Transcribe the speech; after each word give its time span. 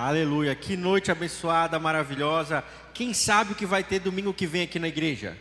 Aleluia. 0.00 0.54
Que 0.54 0.76
noite 0.76 1.10
abençoada, 1.10 1.76
maravilhosa. 1.76 2.62
Quem 2.94 3.12
sabe 3.12 3.50
o 3.50 3.54
que 3.56 3.66
vai 3.66 3.82
ter 3.82 3.98
domingo 3.98 4.32
que 4.32 4.46
vem 4.46 4.62
aqui 4.62 4.78
na 4.78 4.86
igreja? 4.86 5.36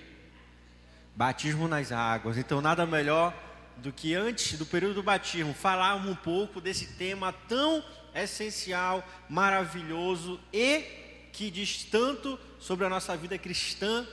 Batismo 1.15 1.67
nas 1.67 1.91
águas. 1.91 2.39
Então, 2.39 2.59
nada 2.59 2.83
melhor 2.83 3.35
do 3.77 3.93
que 3.93 4.15
antes 4.15 4.57
do 4.57 4.65
período 4.65 4.95
do 4.95 5.03
batismo, 5.03 5.53
falar 5.53 5.93
um 5.93 6.15
pouco 6.15 6.59
desse 6.59 6.87
tema 6.95 7.31
tão 7.47 7.83
essencial, 8.15 9.07
maravilhoso 9.29 10.39
e 10.51 10.81
que 11.31 11.51
diz 11.51 11.83
tanto 11.83 12.39
sobre 12.57 12.83
a 12.83 12.89
nossa 12.89 13.15
vida 13.15 13.37
cristã, 13.37 14.07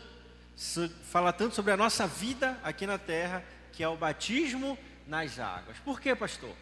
fala 1.05 1.33
tanto 1.33 1.55
sobre 1.55 1.73
a 1.73 1.77
nossa 1.77 2.07
vida 2.07 2.61
aqui 2.63 2.87
na 2.87 2.99
terra, 2.99 3.43
que 3.73 3.83
é 3.83 3.89
o 3.89 3.97
batismo 3.97 4.77
nas 5.07 5.39
águas. 5.39 5.79
Por 5.79 5.99
quê, 5.99 6.15
pastor? 6.15 6.55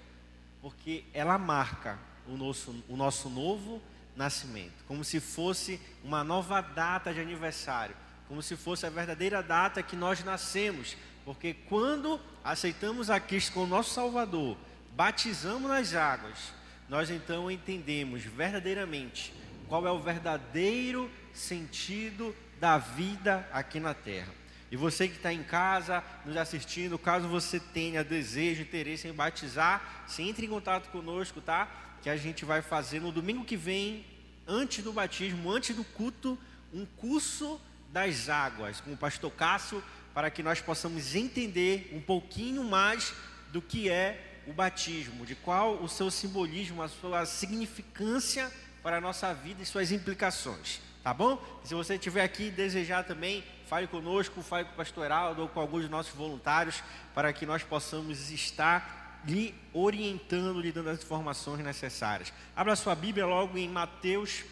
Porque 0.61 1.03
ela 1.13 1.37
marca 1.37 1.99
o 2.29 2.37
nosso, 2.37 2.85
o 2.89 2.97
nosso 2.97 3.29
novo 3.29 3.83
nascimento, 4.17 4.85
como 4.87 5.05
se 5.05 5.21
fosse 5.21 5.81
uma 6.05 6.23
nova 6.23 6.61
data 6.61 7.13
de 7.13 7.21
aniversário, 7.21 7.97
como 8.29 8.43
se 8.43 8.57
fosse 8.57 8.87
a 8.87 8.91
verdadeira 8.91 9.43
data 9.43 9.83
que 9.83 9.97
nós 9.97 10.23
nascemos, 10.23 10.97
porque 11.25 11.55
quando 11.69 12.21
aceitamos 12.45 13.11
a 13.11 13.21
Cristo 13.21 13.53
como 13.53 13.67
nosso 13.67 13.95
Salvador, 13.95 14.57
batizamos 14.95 15.71
nas 15.71 15.95
águas, 15.95 16.53
nós 16.89 17.11
então 17.11 17.51
entendemos 17.51 18.23
verdadeiramente 18.25 19.33
qual 19.69 19.87
é 19.87 19.91
o 19.91 20.01
verdadeiro 20.01 21.11
sentido 21.33 22.35
da 22.61 22.79
vida 22.79 23.49
aqui 23.53 23.81
na 23.81 23.95
terra. 23.95 24.33
E 24.71 24.77
você 24.77 25.07
que 25.07 25.17
está 25.17 25.33
em 25.33 25.43
casa, 25.43 26.03
nos 26.25 26.37
assistindo, 26.37 26.99
caso 26.99 27.29
você 27.29 27.61
tenha 27.61 28.03
desejo, 28.03 28.63
interesse 28.63 29.07
em 29.07 29.13
batizar, 29.13 30.05
se 30.07 30.23
entre 30.23 30.47
em 30.47 30.49
contato 30.49 30.91
conosco, 30.91 31.43
tá? 31.43 31.69
Que 32.03 32.11
a 32.11 32.17
gente 32.17 32.45
vai 32.45 32.61
fazer 32.61 33.01
no 33.01 33.13
domingo 33.13 33.45
que 33.45 33.57
vem, 33.57 34.05
antes 34.47 34.83
do 34.83 34.93
batismo, 34.93 35.51
antes 35.51 35.75
do 35.75 35.85
culto, 35.85 36.39
um 36.73 36.85
curso 36.85 37.61
das 37.91 38.29
águas, 38.29 38.81
com 38.81 38.93
o 38.93 38.97
pastor 38.97 39.31
Cássio, 39.31 39.83
para 40.13 40.31
que 40.31 40.43
nós 40.43 40.61
possamos 40.61 41.15
entender 41.15 41.91
um 41.93 42.01
pouquinho 42.01 42.65
mais 42.65 43.15
do 43.53 43.63
que 43.63 43.89
é 43.89 44.41
o 44.47 44.53
batismo, 44.53 45.25
de 45.25 45.35
qual 45.35 45.83
o 45.83 45.89
seu 45.89 46.11
simbolismo, 46.11 46.83
a 46.83 46.89
sua 46.89 47.25
significância 47.25 48.51
para 48.83 48.97
a 48.97 49.01
nossa 49.01 49.33
vida 49.33 49.63
e 49.63 49.67
suas 49.67 49.93
implicações. 49.93 50.81
Tá 51.03 51.13
bom? 51.13 51.43
Se 51.65 51.75
você 51.75 51.95
estiver 51.95 52.23
aqui 52.23 52.45
e 52.45 52.51
desejar 52.51 53.05
também, 53.05 53.45
fale 53.67 53.87
conosco, 53.87 54.43
fale 54.43 54.65
com 54.67 54.73
o 54.73 54.77
pastor 54.77 55.05
Heraldo 55.05 55.43
ou 55.43 55.49
com 55.49 55.61
alguns 55.61 55.83
dos 55.83 55.91
nossos 55.91 56.15
voluntários, 56.15 56.83
para 57.15 57.33
que 57.33 57.45
nós 57.45 57.63
possamos 57.63 58.31
estar 58.31 59.02
lhe 59.27 59.55
orientando, 59.73 60.61
lhe 60.61 60.73
dando 60.73 60.91
as 60.91 61.03
informações 61.03 61.63
necessárias. 61.65 62.33
Abra 62.55 62.77
sua 62.77 62.95
Bíblia 62.95 63.27
logo 63.27 63.57
em 63.57 63.69
Mateus, 63.69 64.45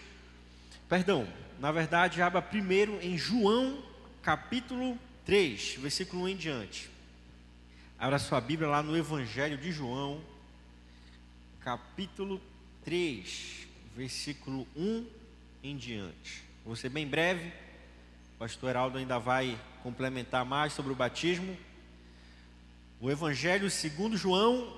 perdão, 0.88 1.26
na 1.58 1.70
verdade, 1.70 2.22
abra 2.22 2.40
primeiro 2.40 2.98
em 3.02 3.18
João, 3.18 3.82
capítulo 4.22 4.98
3, 5.26 5.76
versículo 5.78 6.24
1 6.24 6.28
em 6.28 6.36
diante. 6.36 6.90
Abra 7.98 8.18
sua 8.18 8.40
Bíblia 8.40 8.68
lá 8.68 8.82
no 8.82 8.96
Evangelho 8.96 9.58
de 9.58 9.70
João, 9.70 10.22
capítulo 11.60 12.40
3, 12.82 13.68
versículo 13.94 14.66
1 14.74 15.06
em 15.62 15.76
diante. 15.76 16.42
Vou 16.64 16.74
ser 16.74 16.88
bem 16.88 17.06
breve, 17.06 17.52
o 18.36 18.38
pastor 18.38 18.70
Heraldo 18.70 18.96
ainda 18.96 19.18
vai 19.18 19.58
complementar 19.82 20.44
mais 20.44 20.72
sobre 20.72 20.92
o 20.92 20.96
batismo. 20.96 21.56
O 23.00 23.10
Evangelho 23.10 23.70
segundo 23.70 24.16
João, 24.16 24.76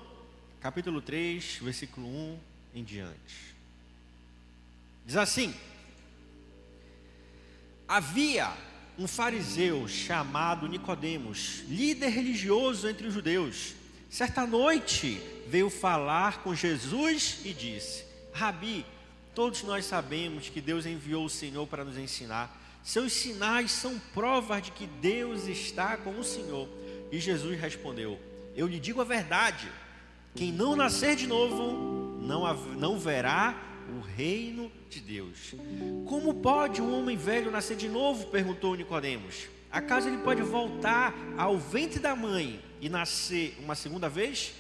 capítulo 0.61 1.03
3, 1.03 1.59
versículo 1.63 2.07
1 2.07 2.39
em 2.77 2.85
diante. 2.85 3.55
Diz 5.05 5.17
assim: 5.17 5.55
Havia 7.89 8.53
um 8.99 9.09
fariseu 9.09 9.89
chamado 9.89 10.69
Nicodemos, 10.69 11.65
líder 11.69 12.11
religioso 12.11 12.89
entre 12.89 13.07
os 13.07 13.15
judeus. 13.15 13.75
Certa 14.09 14.47
noite 14.47 15.21
veio 15.49 15.69
falar 15.69 16.43
com 16.43 16.55
Jesus 16.55 17.41
e 17.45 17.53
disse: 17.53 18.05
Rabi, 18.33 18.87
Todos 19.35 19.63
nós 19.63 19.87
sabemos 19.87 20.51
que 20.51 20.61
Deus 20.61 20.85
enviou 20.85 21.25
o 21.25 21.31
Senhor 21.31 21.67
para 21.67 21.85
nos 21.85 21.97
ensinar. 21.97 22.61
Seus 22.85 23.13
sinais 23.13 23.71
são 23.71 23.99
provas 24.13 24.65
de 24.65 24.73
que 24.73 24.87
Deus 24.87 25.47
está 25.47 25.97
com 25.97 26.19
o 26.19 26.25
Senhor. 26.25 26.69
E 27.13 27.21
Jesus 27.21 27.61
respondeu: 27.61 28.19
Eu 28.57 28.67
lhe 28.67 28.81
digo 28.81 29.03
a 29.03 29.05
verdade: 29.05 29.69
quem 30.35 30.51
não 30.51 30.75
nascer 30.75 31.15
de 31.15 31.27
novo 31.27 32.19
não, 32.23 32.55
não 32.75 32.99
verá 32.99 33.55
o 33.95 34.01
reino 34.01 34.73
de 34.89 34.99
Deus. 34.99 35.55
Como 36.07 36.33
pode 36.35 36.81
um 36.81 36.99
homem 36.99 37.17
velho 37.17 37.51
nascer 37.51 37.77
de 37.77 37.89
novo? 37.89 38.29
perguntou 38.29 38.75
Nicodemos. 38.75 39.47
Acaso 39.71 40.09
ele 40.09 40.19
pode 40.19 40.43
voltar 40.43 41.15
ao 41.37 41.59
ventre 41.59 41.99
da 41.99 42.17
mãe 42.17 42.61
e 42.81 42.89
nascer 42.89 43.59
uma 43.63 43.75
segunda 43.75 44.09
vez? 44.09 44.55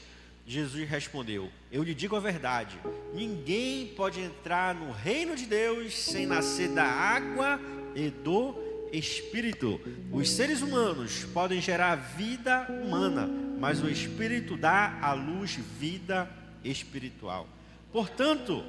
Jesus 0.46 0.86
respondeu: 0.86 1.50
Eu 1.70 1.82
lhe 1.82 1.94
digo 1.94 2.16
a 2.16 2.20
verdade: 2.20 2.78
ninguém 3.14 3.88
pode 3.96 4.20
entrar 4.20 4.74
no 4.74 4.92
reino 4.92 5.34
de 5.34 5.46
Deus 5.46 5.96
sem 5.96 6.26
nascer 6.26 6.68
da 6.68 6.84
água 6.84 7.58
e 7.94 8.10
do 8.10 8.71
Espírito. 8.92 9.80
Os 10.12 10.30
seres 10.30 10.62
humanos 10.62 11.24
podem 11.32 11.60
gerar 11.60 11.96
vida 11.96 12.66
humana, 12.84 13.28
mas 13.58 13.82
o 13.82 13.88
Espírito 13.88 14.56
dá 14.56 14.98
à 15.00 15.12
luz 15.12 15.58
vida 15.78 16.28
espiritual. 16.64 17.48
Portanto, 17.92 18.62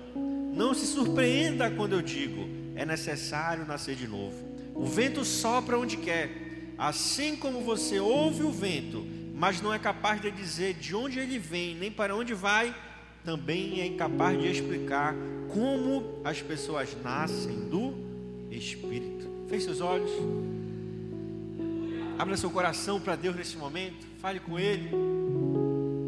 não 0.56 0.74
se 0.74 0.88
surpreenda 0.88 1.70
quando 1.70 1.94
eu 1.94 2.02
digo: 2.02 2.48
é 2.76 2.86
necessário 2.86 3.66
nascer 3.66 3.96
de 3.96 4.08
novo. 4.08 4.54
O 4.74 4.86
vento 4.86 5.24
sopra 5.24 5.78
onde 5.78 5.98
quer, 5.98 6.74
assim 6.78 7.36
como 7.36 7.62
você 7.62 8.00
ouve 8.00 8.44
o 8.44 8.52
vento 8.52 9.24
mas 9.44 9.62
não 9.62 9.74
é 9.74 9.80
capaz 9.80 10.22
de 10.22 10.32
dizer 10.32 10.76
de 10.76 10.96
onde 10.96 11.20
ele 11.20 11.38
vem, 11.38 11.76
nem 11.76 11.92
para 11.92 12.16
onde 12.16 12.34
vai, 12.34 12.74
também 13.26 13.82
é 13.82 13.86
incapaz 13.86 14.40
de 14.40 14.48
explicar 14.48 15.14
como 15.50 16.22
as 16.24 16.42
pessoas 16.42 16.96
nascem 17.04 17.68
do 17.68 17.94
Espírito. 18.50 19.13
Feche 19.54 19.66
seus 19.66 19.82
olhos. 19.82 20.10
Abra 22.18 22.36
seu 22.36 22.50
coração 22.50 23.00
para 23.00 23.16
Deus 23.16 23.36
nesse 23.36 23.56
momento. 23.56 24.04
Fale 24.20 24.40
com 24.40 24.58
Ele. 24.58 24.90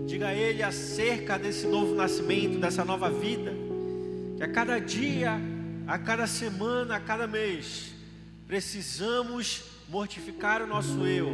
Diga 0.08 0.30
a 0.30 0.34
Ele 0.34 0.64
acerca 0.64 1.38
desse 1.38 1.68
novo 1.68 1.94
nascimento, 1.94 2.58
dessa 2.58 2.84
nova 2.84 3.08
vida. 3.12 3.54
Que 4.36 4.42
a 4.42 4.48
cada 4.48 4.80
dia, 4.80 5.40
a 5.86 6.00
cada 6.00 6.26
semana, 6.26 6.96
a 6.96 7.00
cada 7.00 7.28
mês, 7.28 7.94
precisamos 8.48 9.66
mortificar 9.90 10.64
o 10.64 10.68
nosso 10.68 11.06
eu 11.06 11.30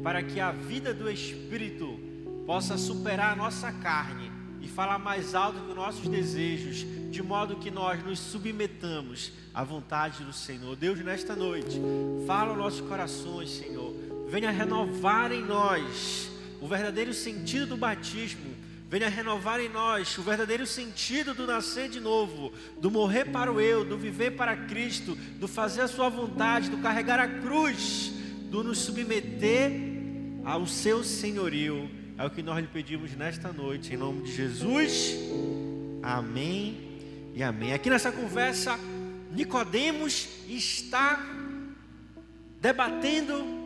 para 0.00 0.22
que 0.22 0.38
a 0.38 0.52
vida 0.52 0.94
do 0.94 1.10
Espírito 1.10 1.98
possa 2.46 2.78
superar 2.78 3.32
a 3.32 3.36
nossa 3.36 3.72
carne 3.72 4.30
e 4.60 4.68
falar 4.68 5.00
mais 5.00 5.34
alto 5.34 5.58
que 5.58 5.70
os 5.70 5.74
nossos 5.74 6.06
desejos, 6.06 6.86
de 7.10 7.20
modo 7.20 7.56
que 7.56 7.68
nós 7.68 8.00
nos 8.04 8.20
submetamos 8.20 9.32
à 9.58 9.64
vontade 9.64 10.22
do 10.22 10.32
Senhor. 10.32 10.76
Deus, 10.76 11.00
nesta 11.00 11.34
noite, 11.34 11.80
fala 12.28 12.50
aos 12.50 12.58
nossos 12.58 12.80
corações, 12.80 13.50
Senhor. 13.50 13.92
Venha 14.28 14.52
renovar 14.52 15.32
em 15.32 15.44
nós 15.44 16.30
o 16.60 16.68
verdadeiro 16.68 17.12
sentido 17.12 17.66
do 17.66 17.76
batismo. 17.76 18.54
Venha 18.88 19.08
renovar 19.08 19.58
em 19.58 19.68
nós 19.68 20.16
o 20.16 20.22
verdadeiro 20.22 20.64
sentido 20.64 21.34
do 21.34 21.44
nascer 21.44 21.88
de 21.88 21.98
novo, 21.98 22.52
do 22.80 22.88
morrer 22.88 23.32
para 23.32 23.52
o 23.52 23.60
eu, 23.60 23.84
do 23.84 23.98
viver 23.98 24.36
para 24.36 24.56
Cristo, 24.56 25.16
do 25.40 25.48
fazer 25.48 25.80
a 25.80 25.88
Sua 25.88 26.08
vontade, 26.08 26.70
do 26.70 26.78
carregar 26.78 27.18
a 27.18 27.26
cruz, 27.26 28.12
do 28.52 28.62
nos 28.62 28.78
submeter 28.78 29.72
ao 30.44 30.68
seu 30.68 31.02
senhorio. 31.02 31.90
É 32.16 32.24
o 32.24 32.30
que 32.30 32.44
nós 32.44 32.60
lhe 32.60 32.68
pedimos 32.68 33.12
nesta 33.16 33.52
noite, 33.52 33.92
em 33.92 33.96
nome 33.96 34.22
de 34.22 34.36
Jesus. 34.36 35.16
Amém 36.00 36.76
e 37.34 37.42
amém. 37.42 37.72
Aqui 37.72 37.90
nessa 37.90 38.12
conversa, 38.12 38.78
Nicodemos 39.30 40.28
está 40.48 41.20
debatendo 42.60 43.58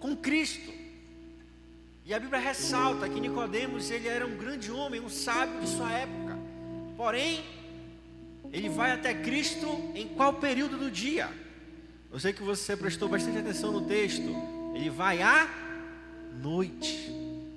com 0.00 0.16
Cristo. 0.16 0.72
E 2.06 2.12
a 2.12 2.20
Bíblia 2.20 2.40
ressalta 2.40 3.08
que 3.08 3.18
Nicodemos 3.18 3.90
ele 3.90 4.08
era 4.08 4.26
um 4.26 4.36
grande 4.36 4.70
homem, 4.70 5.00
um 5.00 5.08
sábio 5.08 5.60
de 5.60 5.68
sua 5.68 5.90
época. 5.90 6.38
Porém, 6.96 7.42
ele 8.52 8.68
vai 8.68 8.92
até 8.92 9.14
Cristo 9.14 9.66
em 9.94 10.08
qual 10.08 10.34
período 10.34 10.76
do 10.76 10.90
dia? 10.90 11.30
Eu 12.12 12.20
sei 12.20 12.32
que 12.32 12.42
você 12.42 12.76
prestou 12.76 13.08
bastante 13.08 13.38
atenção 13.38 13.72
no 13.72 13.86
texto. 13.86 14.30
Ele 14.74 14.90
vai 14.90 15.22
a 15.22 15.48
noite. 16.40 17.10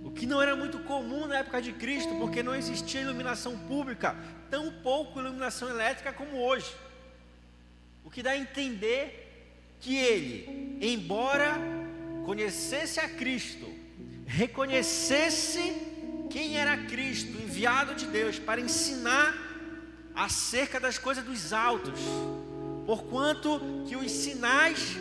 O 0.03 0.09
que 0.09 0.25
não 0.25 0.41
era 0.41 0.55
muito 0.55 0.79
comum 0.79 1.27
na 1.27 1.39
época 1.39 1.61
de 1.61 1.73
Cristo, 1.73 2.15
porque 2.15 2.41
não 2.41 2.55
existia 2.55 3.01
iluminação 3.01 3.57
pública, 3.57 4.15
tão 4.49 4.71
pouco 4.71 5.19
iluminação 5.19 5.69
elétrica 5.69 6.13
como 6.13 6.37
hoje. 6.37 6.73
O 8.07 8.09
que 8.09 8.23
dá 8.23 8.31
a 8.31 8.37
entender 8.37 9.75
que 9.81 9.97
ele, 9.97 10.77
embora 10.79 11.59
conhecesse 12.25 13.01
a 13.01 13.09
Cristo, 13.09 13.67
reconhecesse 14.25 15.73
quem 16.29 16.55
era 16.57 16.77
Cristo, 16.85 17.33
enviado 17.33 17.95
de 17.95 18.05
Deus 18.07 18.39
para 18.39 18.61
ensinar 18.61 19.35
acerca 20.15 20.79
das 20.79 20.97
coisas 20.97 21.21
dos 21.21 21.51
altos, 21.51 21.99
porquanto 22.85 23.59
que 23.85 23.97
os 23.97 24.09
sinais 24.09 24.95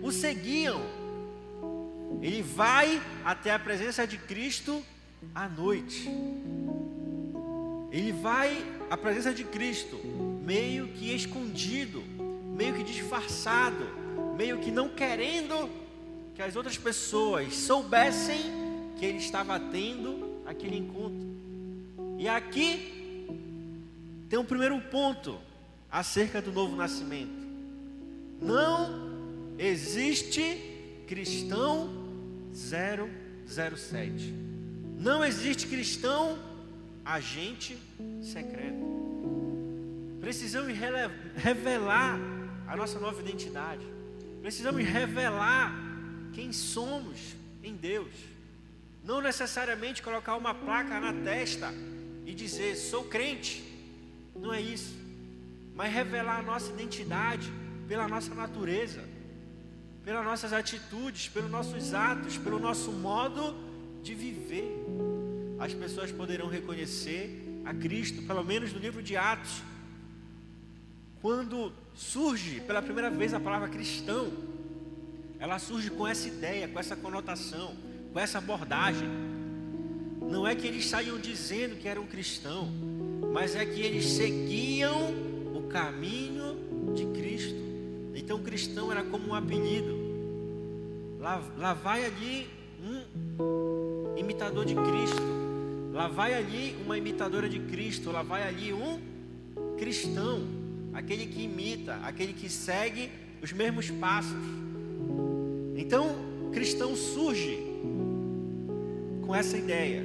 o 0.00 0.12
seguiam. 0.12 0.80
Ele 2.22 2.40
vai 2.40 3.02
até 3.24 3.50
a 3.50 3.58
presença 3.58 4.06
de 4.06 4.16
Cristo 4.16 4.80
à 5.34 5.48
noite. 5.48 6.08
Ele 7.90 8.12
vai 8.12 8.64
à 8.88 8.96
presença 8.96 9.34
de 9.34 9.42
Cristo, 9.42 9.98
meio 10.44 10.86
que 10.86 11.12
escondido, 11.12 12.03
meio 12.54 12.74
que 12.74 12.84
disfarçado, 12.84 13.84
meio 14.36 14.58
que 14.60 14.70
não 14.70 14.88
querendo 14.88 15.68
que 16.34 16.42
as 16.42 16.56
outras 16.56 16.78
pessoas 16.78 17.54
soubessem 17.54 18.40
que 18.96 19.04
ele 19.04 19.18
estava 19.18 19.58
tendo 19.58 20.40
aquele 20.46 20.76
encontro. 20.76 21.34
E 22.18 22.28
aqui 22.28 23.26
tem 24.28 24.38
um 24.38 24.44
primeiro 24.44 24.80
ponto 24.80 25.38
acerca 25.90 26.40
do 26.40 26.52
novo 26.52 26.76
nascimento. 26.76 27.44
Não 28.40 29.12
existe 29.58 31.04
cristão 31.06 31.90
007. 32.52 34.32
Não 34.98 35.24
existe 35.24 35.66
cristão 35.66 36.38
agente 37.04 37.76
secreto. 38.22 38.94
Precisamos 40.20 40.72
revelar 41.36 42.18
a 42.66 42.76
nossa 42.76 42.98
nova 42.98 43.20
identidade. 43.20 43.86
Precisamos 44.40 44.84
revelar 44.84 45.74
quem 46.32 46.52
somos 46.52 47.34
em 47.62 47.74
Deus. 47.74 48.12
Não 49.04 49.20
necessariamente 49.20 50.02
colocar 50.02 50.36
uma 50.36 50.54
placa 50.54 50.98
na 51.00 51.12
testa 51.12 51.72
e 52.26 52.34
dizer 52.34 52.76
sou 52.76 53.04
crente. 53.04 53.62
Não 54.34 54.52
é 54.52 54.60
isso. 54.60 54.94
Mas 55.74 55.92
revelar 55.92 56.40
a 56.40 56.42
nossa 56.42 56.70
identidade 56.70 57.52
pela 57.86 58.08
nossa 58.08 58.34
natureza, 58.34 59.04
pelas 60.04 60.24
nossas 60.24 60.52
atitudes, 60.52 61.28
pelos 61.28 61.50
nossos 61.50 61.94
atos, 61.94 62.38
pelo 62.38 62.58
nosso 62.58 62.92
modo 62.92 63.54
de 64.02 64.14
viver. 64.14 64.70
As 65.58 65.72
pessoas 65.72 66.12
poderão 66.12 66.48
reconhecer 66.48 67.62
a 67.64 67.72
Cristo, 67.72 68.22
pelo 68.22 68.44
menos 68.44 68.72
no 68.72 68.78
livro 68.78 69.02
de 69.02 69.16
Atos, 69.16 69.62
quando 71.22 71.72
surge 71.94 72.60
pela 72.60 72.82
primeira 72.82 73.10
vez 73.10 73.32
a 73.32 73.40
palavra 73.40 73.68
cristão, 73.68 74.32
ela 75.38 75.58
surge 75.58 75.90
com 75.90 76.06
essa 76.06 76.26
ideia, 76.26 76.68
com 76.68 76.78
essa 76.78 76.96
conotação, 76.96 77.74
com 78.12 78.18
essa 78.18 78.38
abordagem. 78.38 79.08
Não 80.20 80.46
é 80.46 80.54
que 80.54 80.66
eles 80.66 80.86
saiam 80.86 81.18
dizendo 81.18 81.76
que 81.76 81.86
eram 81.86 82.06
cristãos, 82.06 82.68
mas 83.32 83.54
é 83.54 83.64
que 83.64 83.80
eles 83.80 84.06
seguiam 84.06 85.12
o 85.54 85.68
caminho 85.68 86.94
de 86.94 87.06
Cristo. 87.06 87.54
Então, 88.14 88.42
cristão 88.42 88.90
era 88.90 89.02
como 89.02 89.28
um 89.28 89.34
apelido. 89.34 89.94
Lá, 91.20 91.42
lá 91.58 91.74
vai 91.74 92.04
ali 92.04 92.48
um 92.80 94.16
imitador 94.16 94.64
de 94.64 94.74
Cristo. 94.74 95.22
Lá 95.92 96.08
vai 96.08 96.34
ali 96.34 96.76
uma 96.84 96.96
imitadora 96.96 97.48
de 97.48 97.58
Cristo. 97.58 98.10
Lá 98.10 98.22
vai 98.22 98.48
ali 98.48 98.72
um 98.72 98.98
cristão. 99.76 100.63
Aquele 100.94 101.26
que 101.26 101.42
imita, 101.42 101.96
aquele 101.96 102.32
que 102.32 102.48
segue 102.48 103.10
os 103.42 103.52
mesmos 103.52 103.90
passos. 103.90 104.38
Então, 105.76 106.14
cristão 106.52 106.94
surge 106.94 107.58
com 109.26 109.34
essa 109.34 109.58
ideia 109.58 110.02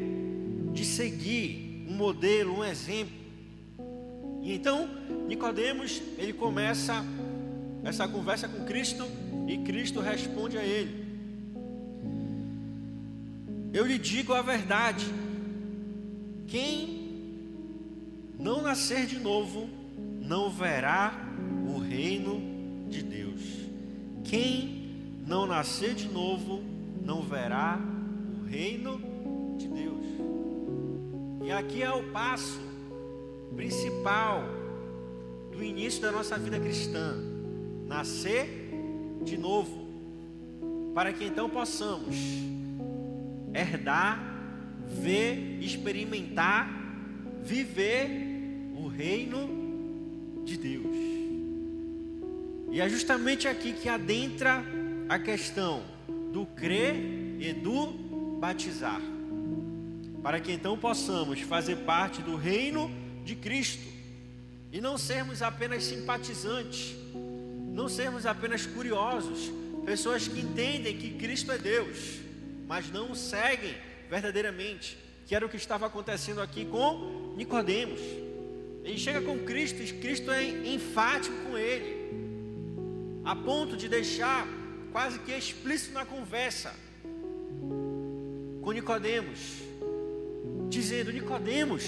de 0.74 0.84
seguir 0.84 1.86
um 1.88 1.94
modelo, 1.94 2.58
um 2.58 2.64
exemplo. 2.64 3.14
E 4.42 4.54
então, 4.54 4.90
Nicodemos, 5.28 6.02
ele 6.18 6.34
começa 6.34 7.06
essa 7.84 8.08
conversa 8.08 8.48
com 8.48 8.66
Cristo 8.66 9.06
e 9.48 9.58
Cristo 9.60 10.00
responde 10.00 10.58
a 10.58 10.64
ele. 10.64 11.08
Eu 13.72 13.86
lhe 13.86 13.98
digo 13.98 14.34
a 14.34 14.42
verdade: 14.42 15.06
quem 16.48 17.00
não 18.40 18.62
nascer 18.62 19.06
de 19.06 19.20
novo 19.20 19.70
não 20.30 20.48
verá 20.52 21.12
o 21.68 21.80
reino 21.80 22.88
de 22.88 23.02
Deus. 23.02 23.42
Quem 24.24 25.18
não 25.26 25.48
nascer 25.48 25.96
de 25.96 26.08
novo 26.08 26.62
não 27.04 27.24
verá 27.24 27.80
o 28.40 28.46
reino 28.46 29.02
de 29.58 29.68
Deus. 29.68 30.06
E 31.44 31.52
aqui 31.52 31.82
é 31.82 31.92
o 31.92 32.12
passo 32.12 32.60
principal 33.56 34.44
do 35.52 35.64
início 35.64 36.00
da 36.00 36.12
nossa 36.12 36.38
vida 36.38 36.60
cristã: 36.60 37.16
nascer 37.88 38.70
de 39.24 39.36
novo, 39.36 39.88
para 40.94 41.12
que 41.12 41.26
então 41.26 41.50
possamos 41.50 42.16
herdar, 43.52 44.20
ver, 44.86 45.58
experimentar, 45.60 46.70
viver 47.44 48.08
o 48.78 48.88
reino 48.88 49.48
de 49.48 49.59
Deus. 50.58 50.96
E 52.72 52.80
é 52.80 52.88
justamente 52.88 53.48
aqui 53.48 53.74
que 53.74 53.90
adentra 53.90 54.64
a 55.08 55.18
questão 55.18 55.84
do 56.32 56.46
crer 56.46 56.96
e 57.40 57.52
do 57.52 57.88
batizar, 58.40 59.02
para 60.22 60.40
que 60.40 60.52
então 60.52 60.78
possamos 60.78 61.42
fazer 61.42 61.78
parte 61.78 62.22
do 62.22 62.36
reino 62.36 62.92
de 63.26 63.36
Cristo 63.36 63.88
e 64.72 64.80
não 64.80 64.98
sermos 64.98 65.42
apenas 65.42 65.84
simpatizantes, 65.84 66.96
não 67.74 67.90
sermos 67.90 68.26
apenas 68.26 68.66
curiosos, 68.66 69.52
pessoas 69.84 70.28
que 70.28 70.40
entendem 70.40 70.98
que 70.98 71.12
Cristo 71.12 71.52
é 71.52 71.58
Deus, 71.58 72.20
mas 72.68 72.92
não 72.92 73.12
o 73.12 73.16
seguem 73.16 73.74
verdadeiramente, 74.10 74.98
que 75.26 75.34
era 75.34 75.46
o 75.46 75.50
que 75.50 75.58
estava 75.58 75.88
acontecendo 75.88 76.40
aqui 76.40 76.66
com 76.66 77.34
Nicodemos. 77.36 78.00
Ele 78.90 78.98
chega 78.98 79.22
com 79.22 79.38
Cristo 79.38 79.84
e 79.84 79.94
Cristo 79.94 80.32
é 80.32 80.44
enfático 80.44 81.36
com 81.44 81.56
ele, 81.56 81.96
a 83.24 83.36
ponto 83.36 83.78
de 83.78 83.88
deixar 83.88 84.48
quase 84.92 85.20
que 85.20 85.32
explícito 85.32 85.94
na 85.94 86.06
conversa 86.08 86.74
com 88.64 88.72
Nicodemos, 88.72 89.40
dizendo: 90.70 91.14
Nicodemos, 91.14 91.84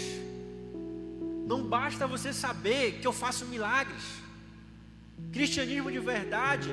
não 1.47 1.63
basta 1.63 2.05
você 2.05 2.31
saber 2.31 2.99
que 2.99 3.07
eu 3.07 3.13
faço 3.13 3.47
milagres. 3.47 4.03
Cristianismo 5.31 5.91
de 5.91 5.97
verdade 5.97 6.69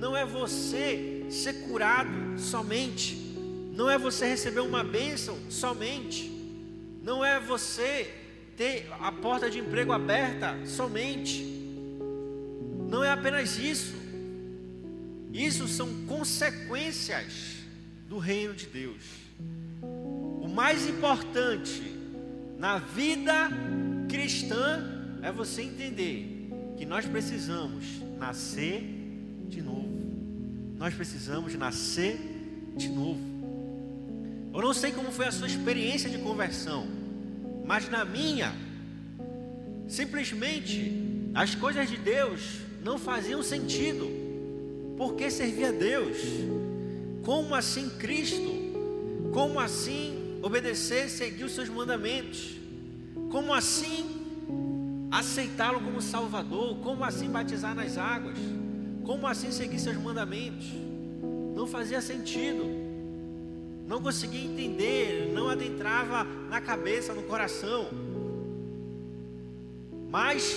não 0.00 0.16
é 0.16 0.26
você 0.26 1.24
ser 1.30 1.52
curado 1.68 2.36
somente, 2.36 3.14
não 3.72 3.88
é 3.88 3.96
você 3.96 4.26
receber 4.26 4.58
uma 4.58 4.82
bênção 4.82 5.38
somente, 5.48 6.28
não 7.00 7.24
é 7.24 7.38
você 7.38 8.27
ter 8.58 8.88
a 9.00 9.12
porta 9.12 9.48
de 9.48 9.60
emprego 9.60 9.92
aberta 9.92 10.58
somente, 10.66 11.44
não 12.90 13.04
é 13.04 13.10
apenas 13.10 13.56
isso. 13.56 13.94
Isso 15.32 15.68
são 15.68 15.88
consequências 16.06 17.58
do 18.08 18.18
reino 18.18 18.54
de 18.54 18.66
Deus. 18.66 19.04
O 19.80 20.48
mais 20.48 20.88
importante 20.88 21.96
na 22.58 22.78
vida 22.78 23.48
cristã 24.08 24.82
é 25.22 25.30
você 25.30 25.62
entender 25.62 26.50
que 26.76 26.84
nós 26.84 27.06
precisamos 27.06 27.84
nascer 28.18 28.82
de 29.48 29.62
novo. 29.62 29.88
Nós 30.76 30.92
precisamos 30.94 31.54
nascer 31.54 32.18
de 32.76 32.88
novo. 32.88 33.20
Eu 34.52 34.62
não 34.62 34.74
sei 34.74 34.90
como 34.90 35.12
foi 35.12 35.26
a 35.26 35.32
sua 35.32 35.46
experiência 35.46 36.10
de 36.10 36.18
conversão, 36.18 36.97
mas 37.68 37.86
na 37.90 38.02
minha, 38.02 38.50
simplesmente 39.86 41.30
as 41.34 41.54
coisas 41.54 41.86
de 41.90 41.98
Deus 41.98 42.60
não 42.82 42.98
faziam 42.98 43.42
sentido. 43.42 44.08
Por 44.96 45.14
que 45.14 45.30
servir 45.30 45.66
a 45.66 45.70
Deus? 45.70 46.16
Como 47.22 47.54
assim 47.54 47.90
Cristo? 47.90 48.50
Como 49.34 49.60
assim 49.60 50.40
obedecer, 50.42 51.10
seguir 51.10 51.44
os 51.44 51.52
seus 51.52 51.68
mandamentos? 51.68 52.56
Como 53.30 53.52
assim 53.52 54.16
aceitá-lo 55.10 55.82
como 55.82 56.00
Salvador? 56.00 56.78
Como 56.78 57.04
assim 57.04 57.28
batizar 57.28 57.74
nas 57.74 57.98
águas? 57.98 58.38
Como 59.04 59.26
assim 59.26 59.52
seguir 59.52 59.78
seus 59.78 59.98
mandamentos? 59.98 60.68
Não 61.54 61.66
fazia 61.66 62.00
sentido. 62.00 62.77
Não 63.88 64.00
conseguia 64.00 64.44
entender, 64.44 65.32
não 65.34 65.48
adentrava 65.48 66.22
na 66.22 66.60
cabeça, 66.60 67.12
no 67.12 67.24
coração. 67.24 67.88
Mas, 70.08 70.56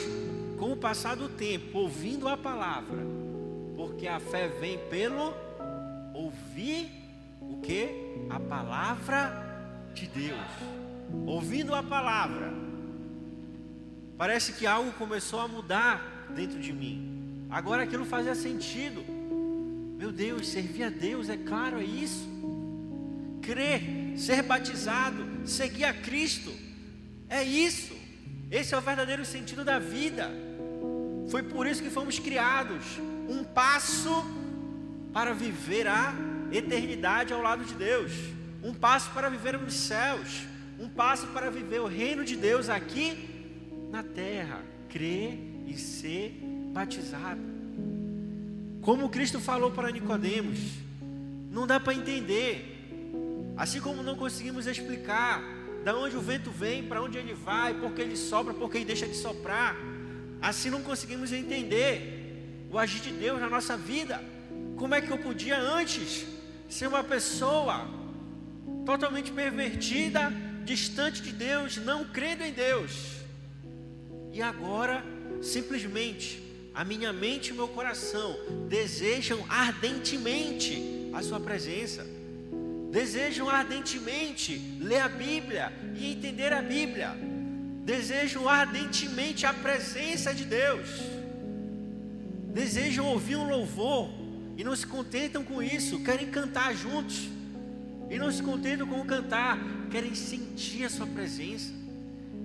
com 0.60 0.74
o 0.74 0.78
passar 0.78 1.16
do 1.16 1.28
tempo, 1.28 1.80
ouvindo 1.80 2.28
a 2.28 2.38
palavra, 2.38 3.04
porque 3.76 4.08
a 4.08 4.20
fé 4.20 4.48
vem 4.48 4.78
pelo 4.90 5.34
ouvir 6.14 6.88
o 7.42 7.60
que? 7.62 7.90
A 8.30 8.40
palavra 8.40 9.90
de 9.96 10.06
Deus. 10.06 10.40
Ouvindo 11.26 11.74
a 11.74 11.82
palavra, 11.82 12.62
Parece 14.22 14.54
que 14.54 14.68
algo 14.68 14.92
começou 15.00 15.40
a 15.40 15.48
mudar 15.48 16.28
dentro 16.36 16.60
de 16.60 16.72
mim. 16.72 17.48
Agora 17.50 17.82
aquilo 17.82 18.06
fazia 18.06 18.36
sentido. 18.36 19.04
Meu 19.98 20.12
Deus, 20.12 20.48
servir 20.48 20.84
a 20.84 20.90
Deus, 20.92 21.28
é 21.28 21.38
claro, 21.38 21.80
é 21.80 21.84
isso. 21.84 22.30
Crer, 23.42 23.82
ser 24.18 24.44
batizado, 24.44 25.48
seguir 25.48 25.86
a 25.86 25.94
Cristo, 25.94 26.52
é 27.30 27.44
isso. 27.44 27.96
Esse 28.50 28.74
é 28.76 28.78
o 28.78 28.82
verdadeiro 28.82 29.24
sentido 29.24 29.64
da 29.64 29.80
vida. 29.80 30.30
Foi 31.30 31.42
por 31.42 31.66
isso 31.66 31.82
que 31.82 31.90
fomos 31.90 32.20
criados. 32.20 32.84
Um 33.30 33.44
passo 33.44 34.26
para 35.14 35.34
viver 35.34 35.88
a 35.88 36.14
eternidade 36.52 37.32
ao 37.32 37.42
lado 37.42 37.64
de 37.64 37.74
Deus. 37.74 38.12
Um 38.62 38.74
passo 38.74 39.10
para 39.12 39.30
viver 39.30 39.58
nos 39.58 39.74
céus. 39.74 40.44
Um 40.78 40.90
passo 40.90 41.28
para 41.28 41.50
viver 41.50 41.80
o 41.80 41.88
reino 41.88 42.26
de 42.26 42.36
Deus 42.36 42.68
aqui 42.68 43.30
na 43.90 44.04
terra. 44.04 44.62
Crer 44.90 45.40
e 45.66 45.78
ser 45.78 46.38
batizado. 46.74 47.42
Como 48.82 49.10
Cristo 49.10 49.40
falou 49.40 49.72
para 49.72 49.92
Nicodemos, 49.92 50.60
não 51.50 51.66
dá 51.66 51.80
para 51.80 51.94
entender. 51.94 52.71
Assim 53.62 53.80
como 53.80 54.02
não 54.02 54.16
conseguimos 54.16 54.66
explicar 54.66 55.40
da 55.84 55.96
onde 55.96 56.18
o 56.18 56.20
vento 56.20 56.50
vem, 56.50 56.82
para 56.82 57.00
onde 57.00 57.20
ele 57.20 57.36
vai, 57.36 57.76
porque 57.76 58.02
ele 58.02 58.18
sopra, 58.18 58.56
porque 58.56 58.80
ele 58.80 58.86
deixa 58.86 59.08
de 59.08 59.16
soprar. 59.16 59.78
Assim 60.42 60.72
não 60.72 60.82
conseguimos 60.82 61.32
entender 61.32 62.66
o 62.72 62.80
agir 62.80 63.02
de 63.02 63.12
Deus 63.12 63.40
na 63.40 63.48
nossa 63.48 63.78
vida. 63.78 64.20
Como 64.76 64.96
é 64.96 65.00
que 65.00 65.12
eu 65.12 65.18
podia 65.20 65.60
antes 65.60 66.26
ser 66.68 66.88
uma 66.88 67.04
pessoa 67.04 67.88
totalmente 68.84 69.32
pervertida, 69.32 70.34
distante 70.66 71.22
de 71.22 71.32
Deus, 71.32 71.78
não 71.78 72.04
crendo 72.06 72.44
em 72.44 72.52
Deus? 72.52 73.18
E 74.34 74.42
agora, 74.42 75.06
simplesmente, 75.40 76.42
a 76.74 76.84
minha 76.84 77.14
mente 77.14 77.50
e 77.50 77.52
o 77.52 77.58
meu 77.58 77.68
coração 77.68 78.36
desejam 78.68 79.46
ardentemente 79.48 81.12
a 81.14 81.22
Sua 81.22 81.40
presença 81.40 82.21
desejam 82.92 83.50
ardentemente 83.50 84.58
ler 84.80 85.00
a 85.00 85.08
Bíblia 85.08 85.72
e 85.96 86.12
entender 86.12 86.52
a 86.52 86.62
Bíblia, 86.62 87.16
desejam 87.86 88.50
ardentemente 88.50 89.46
a 89.46 89.54
presença 89.54 90.34
de 90.34 90.44
Deus, 90.44 90.90
desejam 92.54 93.08
ouvir 93.08 93.38
um 93.38 93.50
louvor 93.50 94.10
e 94.58 94.64
não 94.64 94.76
se 94.76 94.86
contentam 94.86 95.42
com 95.44 95.64
isso, 95.64 96.04
querem 96.04 96.30
cantar 96.30 96.76
juntos. 96.76 97.30
E 98.10 98.20
não 98.20 98.30
se 98.30 98.44
contentam 98.44 98.86
com 98.86 99.06
cantar, 99.06 99.58
querem 99.90 100.14
sentir 100.14 100.84
a 100.84 100.90
Sua 100.90 101.08
presença, 101.08 101.72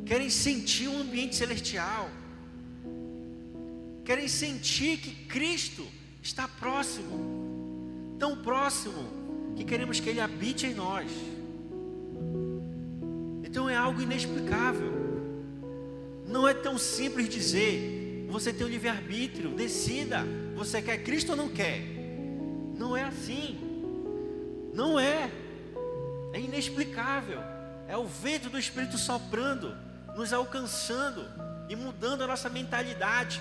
querem 0.04 0.30
sentir 0.30 0.86
um 0.86 1.00
ambiente 1.00 1.34
celestial, 1.34 2.08
querem 4.04 4.28
sentir 4.28 4.98
que 4.98 5.10
Cristo 5.26 5.84
está 6.22 6.46
próximo, 6.46 8.14
tão 8.16 8.36
próximo 8.36 9.25
que 9.56 9.64
queremos 9.64 9.98
que 9.98 10.10
Ele 10.10 10.20
habite 10.20 10.66
em 10.66 10.74
nós. 10.74 11.10
Então 13.42 13.68
é 13.68 13.74
algo 13.74 14.02
inexplicável. 14.02 14.92
Não 16.28 16.46
é 16.46 16.52
tão 16.52 16.76
simples 16.76 17.28
dizer, 17.28 18.26
você 18.28 18.52
tem 18.52 18.66
o 18.66 18.68
livre-arbítrio, 18.68 19.50
decida, 19.50 20.24
você 20.54 20.82
quer 20.82 20.98
Cristo 20.98 21.30
ou 21.30 21.36
não 21.36 21.48
quer. 21.48 21.80
Não 22.76 22.94
é 22.94 23.04
assim. 23.04 23.58
Não 24.74 25.00
é. 25.00 25.30
É 26.34 26.40
inexplicável. 26.40 27.40
É 27.88 27.96
o 27.96 28.04
vento 28.04 28.50
do 28.50 28.58
Espírito 28.58 28.98
soprando, 28.98 29.74
nos 30.14 30.32
alcançando 30.32 31.24
e 31.68 31.74
mudando 31.74 32.22
a 32.22 32.26
nossa 32.26 32.50
mentalidade, 32.50 33.40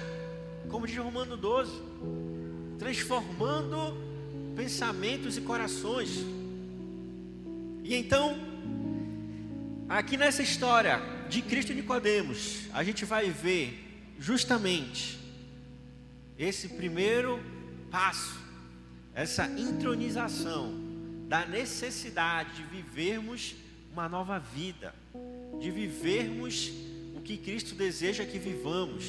como 0.70 0.88
diz 0.88 0.98
Romano 0.98 1.36
12, 1.36 1.72
transformando 2.78 4.05
pensamentos 4.56 5.38
e 5.38 5.42
corações. 5.42 6.10
E 7.84 7.94
então, 7.94 8.38
aqui 9.90 10.18
nessa 10.18 10.42
história 10.42 11.02
de 11.30 11.42
Cristo 11.42 11.72
e 11.72 11.76
Nicodemos, 11.76 12.62
a 12.74 12.84
gente 12.84 13.06
vai 13.06 13.30
ver 13.30 14.14
justamente 14.20 15.20
esse 16.38 16.70
primeiro 16.70 17.44
passo, 17.92 18.38
essa 19.14 19.46
intronização 19.58 20.74
da 21.28 21.46
necessidade 21.46 22.56
de 22.56 22.64
vivermos 22.64 23.56
uma 23.92 24.10
nova 24.10 24.38
vida, 24.38 24.94
de 25.60 25.72
vivermos 25.72 26.72
o 27.16 27.22
que 27.22 27.38
Cristo 27.38 27.76
deseja 27.76 28.26
que 28.26 28.38
vivamos, 28.38 29.06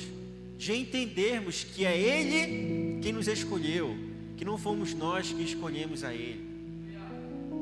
de 0.56 0.72
entendermos 0.72 1.64
que 1.64 1.84
é 1.84 1.98
Ele 1.98 3.00
quem 3.02 3.12
nos 3.12 3.26
escolheu, 3.26 4.05
que 4.36 4.44
não 4.44 4.58
fomos 4.58 4.94
nós 4.94 5.32
que 5.32 5.42
escolhemos 5.42 6.04
a 6.04 6.14
Ele. 6.14 6.56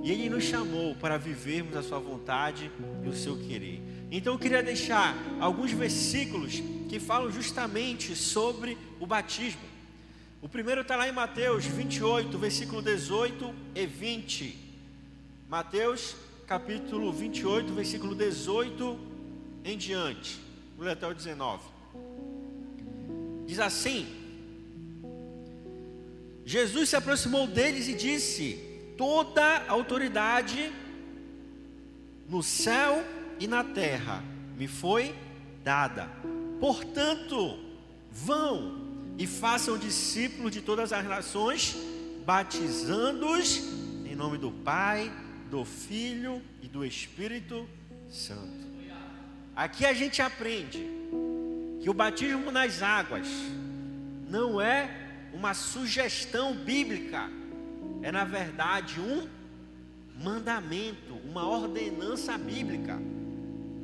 E 0.03 0.11
Ele 0.11 0.29
nos 0.29 0.45
chamou 0.45 0.95
para 0.97 1.17
vivermos 1.17 1.77
a 1.77 1.83
Sua 1.83 1.99
vontade 1.99 2.71
e 3.05 3.09
o 3.09 3.15
seu 3.15 3.37
querer. 3.39 3.81
Então 4.11 4.35
eu 4.35 4.39
queria 4.39 4.63
deixar 4.63 5.17
alguns 5.41 5.73
versículos 5.73 6.63
que 6.89 7.01
falam 7.01 7.31
justamente 7.31 8.15
sobre 8.15 8.77
o 9.01 9.07
batismo. 9.07 9.63
O 10.43 10.49
primeiro 10.49 10.83
está 10.83 10.95
lá 10.95 11.09
em 11.09 11.13
Mateus 11.13 11.65
28, 11.65 12.39
versículo 12.39 12.83
18 12.83 13.55
e 13.75 13.87
20. 13.87 14.59
Mateus 15.49 16.15
capítulo 16.47 17.11
28, 17.13 17.73
versículo 17.73 18.15
18 18.15 18.99
em 19.65 19.79
diante. 19.79 20.39
Vou 20.77 20.85
ler 20.85 20.93
até 20.93 21.09
o 21.09 21.15
19. 21.15 21.63
Diz 23.47 23.59
assim: 23.59 24.07
Jesus 26.45 26.91
se 26.91 26.97
aproximou 26.97 27.47
deles 27.47 27.89
e 27.89 27.95
disse: 27.95 28.59
Toda 28.97 29.65
autoridade 29.67 30.73
no 32.29 32.43
céu 32.43 33.05
e 33.41 33.47
na 33.47 33.65
terra 33.65 34.23
me 34.57 34.69
foi 34.69 35.15
dada. 35.63 36.09
Portanto, 36.61 37.59
vão 38.11 38.85
e 39.19 39.27
façam 39.27 39.79
discípulos 39.79 40.53
de 40.53 40.61
todas 40.61 40.93
as 40.93 41.05
nações, 41.05 41.77
batizando-os 42.25 43.59
em 44.05 44.15
nome 44.15 44.39
do 44.39 44.51
Pai, 44.51 45.13
do 45.51 45.65
Filho 45.65 46.43
e 46.63 46.69
do 46.69 46.85
Espírito 46.85 47.69
Santo. 48.11 48.65
Aqui 49.57 49.87
a 49.87 49.93
gente 49.93 50.21
aprende 50.21 50.85
que 51.81 51.89
o 51.89 51.95
batismo 51.95 52.51
nas 52.51 52.83
águas 52.83 53.29
não 54.29 54.61
é 54.61 55.04
uma 55.35 55.53
sugestão 55.53 56.55
bíblica, 56.55 57.29
é 58.03 58.13
na 58.13 58.25
verdade 58.25 59.01
um 59.01 59.29
mandamento, 60.23 61.13
uma 61.29 61.45
ordenança 61.45 62.39
bíblica. 62.39 63.01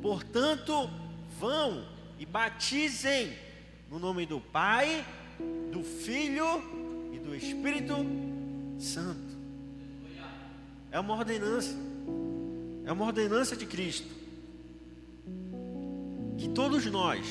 Portanto, 0.01 0.89
vão 1.37 1.85
e 2.17 2.25
batizem 2.25 3.33
no 3.89 3.99
nome 3.99 4.25
do 4.25 4.39
Pai, 4.39 5.05
do 5.71 5.83
Filho 5.83 6.63
e 7.13 7.19
do 7.19 7.35
Espírito 7.35 7.95
Santo. 8.79 9.31
É 10.89 10.99
uma 10.99 11.15
ordenança, 11.15 11.75
é 12.85 12.91
uma 12.91 13.05
ordenança 13.05 13.57
de 13.57 13.65
Cristo. 13.65 14.09
Que 16.37 16.47
todos 16.47 16.85
nós 16.85 17.25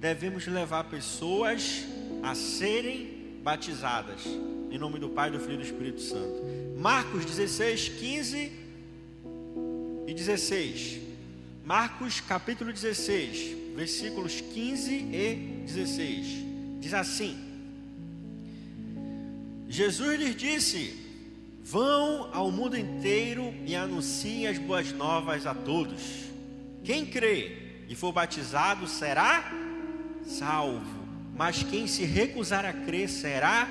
devemos 0.00 0.46
levar 0.46 0.84
pessoas 0.84 1.84
a 2.22 2.34
serem 2.34 3.17
batizadas. 3.48 4.26
Em 4.70 4.76
nome 4.76 4.98
do 4.98 5.08
Pai, 5.08 5.30
do 5.30 5.40
Filho 5.40 5.54
e 5.54 5.56
do 5.56 5.62
Espírito 5.62 6.02
Santo. 6.02 6.44
Marcos 6.76 7.24
16, 7.24 7.88
15 7.88 8.52
e 10.06 10.12
16. 10.12 11.00
Marcos 11.64 12.20
capítulo 12.20 12.70
16, 12.70 13.74
versículos 13.74 14.42
15 14.42 14.92
e 14.92 15.62
16. 15.64 16.26
Diz 16.78 16.92
assim: 16.92 17.38
Jesus 19.66 20.20
lhes 20.20 20.36
disse: 20.36 20.94
Vão 21.64 22.28
ao 22.34 22.50
mundo 22.50 22.76
inteiro 22.76 23.54
e 23.64 23.74
anunciem 23.74 24.46
as 24.46 24.58
boas 24.58 24.92
novas 24.92 25.46
a 25.46 25.54
todos. 25.54 26.02
Quem 26.84 27.06
crê 27.06 27.86
e 27.88 27.94
for 27.94 28.12
batizado 28.12 28.86
será 28.86 29.50
salvo 30.26 30.97
mas 31.38 31.62
quem 31.62 31.86
se 31.86 32.04
recusar 32.04 32.64
a 32.66 32.72
crer 32.72 33.08
será 33.08 33.68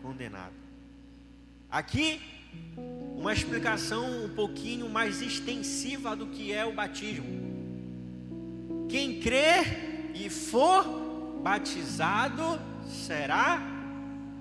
condenado. 0.00 0.54
Aqui, 1.68 2.20
uma 3.16 3.32
explicação 3.32 4.26
um 4.26 4.28
pouquinho 4.28 4.88
mais 4.88 5.20
extensiva 5.20 6.14
do 6.14 6.28
que 6.28 6.52
é 6.52 6.64
o 6.64 6.72
batismo. 6.72 7.26
Quem 8.88 9.18
crer 9.18 10.12
e 10.14 10.30
for 10.30 10.84
batizado 11.42 12.60
será 12.86 13.60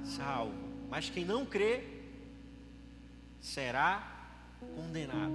salvo, 0.04 0.54
mas 0.92 1.10
quem 1.10 1.26
não 1.26 1.44
crer 1.44 2.06
será 3.40 4.30
condenado. 4.76 5.34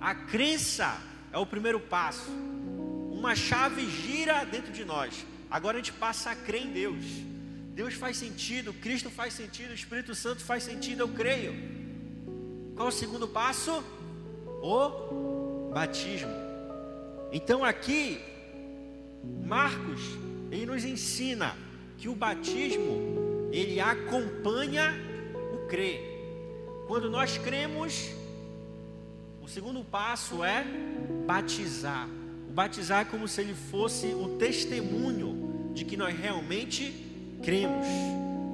A 0.00 0.16
crença 0.16 1.00
é 1.32 1.38
o 1.38 1.46
primeiro 1.46 1.78
passo 1.78 2.32
uma 3.12 3.36
chave 3.36 3.88
gira 3.88 4.44
dentro 4.44 4.70
de 4.70 4.84
nós. 4.84 5.24
Agora 5.50 5.76
a 5.76 5.80
gente 5.80 5.92
passa 5.92 6.30
a 6.30 6.36
crer 6.36 6.62
em 6.62 6.72
Deus. 6.72 7.04
Deus 7.74 7.94
faz 7.94 8.16
sentido, 8.16 8.72
Cristo 8.72 9.10
faz 9.10 9.34
sentido, 9.34 9.70
o 9.70 9.74
Espírito 9.74 10.14
Santo 10.14 10.42
faz 10.42 10.62
sentido, 10.62 11.00
eu 11.00 11.08
creio. 11.08 11.54
Qual 12.76 12.88
o 12.88 12.92
segundo 12.92 13.26
passo? 13.26 13.82
O 14.62 15.70
batismo. 15.72 16.30
Então 17.32 17.64
aqui, 17.64 18.20
Marcos, 19.44 20.00
ele 20.50 20.66
nos 20.66 20.84
ensina 20.84 21.56
que 21.98 22.08
o 22.08 22.14
batismo, 22.14 23.50
ele 23.52 23.80
acompanha 23.80 24.94
o 25.52 25.66
crer. 25.66 26.00
Quando 26.86 27.10
nós 27.10 27.38
cremos, 27.38 28.10
o 29.42 29.48
segundo 29.48 29.82
passo 29.82 30.44
é 30.44 30.64
batizar. 31.26 32.08
O 32.48 32.52
batizar 32.52 33.02
é 33.02 33.04
como 33.04 33.26
se 33.26 33.40
ele 33.40 33.54
fosse 33.54 34.06
o 34.08 34.36
testemunho 34.38 35.33
de 35.74 35.84
que 35.84 35.96
nós 35.96 36.16
realmente 36.16 36.92
cremos. 37.42 37.86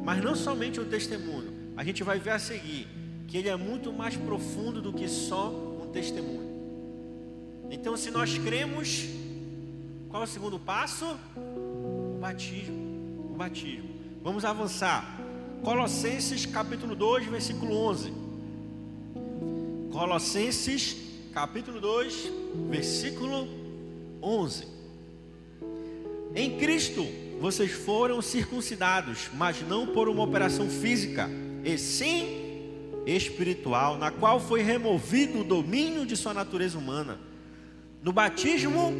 Mas 0.04 0.24
não 0.24 0.34
somente 0.34 0.80
o 0.80 0.84
testemunho. 0.84 1.52
A 1.76 1.84
gente 1.84 2.02
vai 2.02 2.18
ver 2.18 2.30
a 2.30 2.38
seguir 2.38 2.88
que 3.28 3.36
ele 3.36 3.48
é 3.48 3.56
muito 3.56 3.92
mais 3.92 4.16
profundo 4.16 4.82
do 4.82 4.92
que 4.92 5.06
só 5.06 5.50
um 5.50 5.90
testemunho. 5.92 6.50
Então, 7.70 7.96
se 7.96 8.10
nós 8.10 8.36
cremos, 8.36 9.06
qual 10.08 10.22
é 10.22 10.24
o 10.24 10.28
segundo 10.28 10.58
passo? 10.58 11.06
O 11.36 12.18
batismo. 12.20 13.30
O 13.32 13.36
batismo. 13.36 13.88
Vamos 14.22 14.44
avançar. 14.44 15.20
Colossenses 15.62 16.46
capítulo 16.46 16.96
2, 16.96 17.26
versículo 17.26 17.76
11. 17.76 18.12
Colossenses 19.92 20.96
capítulo 21.32 21.80
2, 21.80 22.32
versículo 22.68 23.46
11. 24.20 24.79
Em 26.34 26.58
Cristo 26.58 27.06
vocês 27.40 27.70
foram 27.70 28.20
circuncidados, 28.20 29.30
mas 29.34 29.62
não 29.62 29.86
por 29.86 30.08
uma 30.08 30.22
operação 30.22 30.68
física, 30.68 31.28
e 31.64 31.78
sim 31.78 32.38
espiritual, 33.06 33.96
na 33.96 34.10
qual 34.10 34.38
foi 34.38 34.62
removido 34.62 35.40
o 35.40 35.44
domínio 35.44 36.04
de 36.04 36.16
sua 36.16 36.34
natureza 36.34 36.78
humana 36.78 37.18
no 38.02 38.14
batismo, 38.14 38.94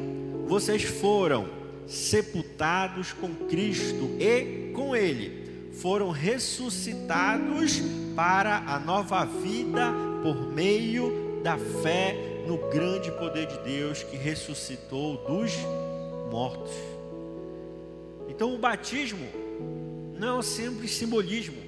vocês 0.47 0.83
foram 0.83 1.49
sepultados 1.87 3.15
com 3.15 3.35
Cristo 3.49 4.11
e 4.21 4.73
com 4.75 4.95
Ele 4.95 5.73
foram 5.73 6.11
ressuscitados 6.11 7.81
para 8.15 8.59
a 8.59 8.79
nova 8.79 9.25
vida 9.25 9.91
por 10.23 10.53
meio 10.53 11.41
da 11.43 11.57
fé 11.57 12.45
no 12.47 12.59
grande 12.71 13.11
poder 13.13 13.47
de 13.47 13.59
Deus 13.61 14.03
que 14.03 14.19
ressuscitou 14.19 15.17
dos 15.27 15.53
mortos. 16.31 16.90
Então, 18.31 18.55
o 18.55 18.59
batismo 18.59 19.27
não 20.17 20.29
é 20.29 20.39
um 20.39 20.43
simples 20.43 20.93
simbolismo, 20.93 21.61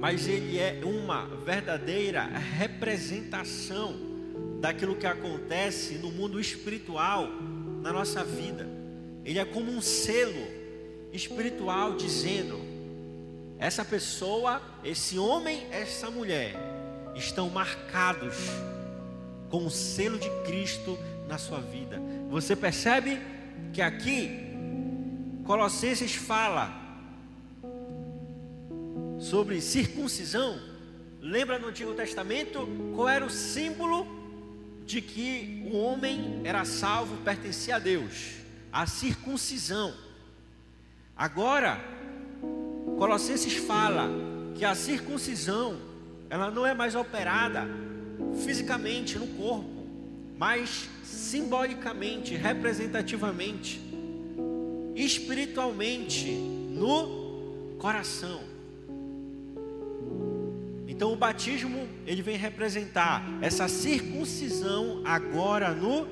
mas 0.00 0.26
ele 0.26 0.58
é 0.58 0.80
uma 0.84 1.26
verdadeira 1.44 2.24
representação 2.24 3.94
daquilo 4.60 4.96
que 4.96 5.06
acontece 5.06 5.94
no 5.94 6.10
mundo 6.10 6.40
espiritual 6.40 7.28
na 7.82 7.92
nossa 7.92 8.24
vida. 8.24 8.68
Ele 9.24 9.38
é 9.38 9.44
como 9.44 9.70
um 9.70 9.80
selo 9.80 10.44
espiritual 11.12 11.94
dizendo: 11.94 12.58
essa 13.58 13.84
pessoa, 13.84 14.60
esse 14.84 15.18
homem, 15.18 15.68
essa 15.70 16.10
mulher 16.10 16.54
estão 17.14 17.48
marcados 17.48 18.34
com 19.48 19.64
o 19.64 19.70
selo 19.70 20.18
de 20.18 20.28
Cristo 20.44 20.98
na 21.28 21.38
sua 21.38 21.60
vida. 21.60 22.00
Você 22.28 22.56
percebe 22.56 23.20
que 23.72 23.80
aqui 23.80 24.45
Colossenses 25.46 26.16
fala 26.16 26.74
sobre 29.20 29.60
circuncisão. 29.60 30.60
Lembra 31.20 31.56
no 31.56 31.68
Antigo 31.68 31.94
Testamento 31.94 32.68
qual 32.96 33.08
era 33.08 33.24
o 33.24 33.30
símbolo 33.30 34.06
de 34.84 35.00
que 35.00 35.62
o 35.70 35.76
homem 35.76 36.40
era 36.42 36.64
salvo, 36.64 37.16
pertencia 37.18 37.76
a 37.76 37.78
Deus, 37.78 38.38
a 38.72 38.86
circuncisão. 38.86 39.94
Agora, 41.16 41.80
Colossenses 42.98 43.54
fala 43.54 44.10
que 44.56 44.64
a 44.64 44.74
circuncisão, 44.74 45.78
ela 46.28 46.50
não 46.50 46.66
é 46.66 46.74
mais 46.74 46.96
operada 46.96 47.68
fisicamente 48.44 49.16
no 49.16 49.28
corpo, 49.28 49.86
mas 50.36 50.88
simbolicamente, 51.04 52.34
representativamente, 52.34 53.80
espiritualmente 54.96 56.30
no 56.32 57.76
coração. 57.78 58.40
Então 60.88 61.12
o 61.12 61.16
batismo, 61.16 61.86
ele 62.06 62.22
vem 62.22 62.38
representar 62.38 63.22
essa 63.42 63.68
circuncisão 63.68 65.02
agora 65.04 65.74
no 65.74 66.08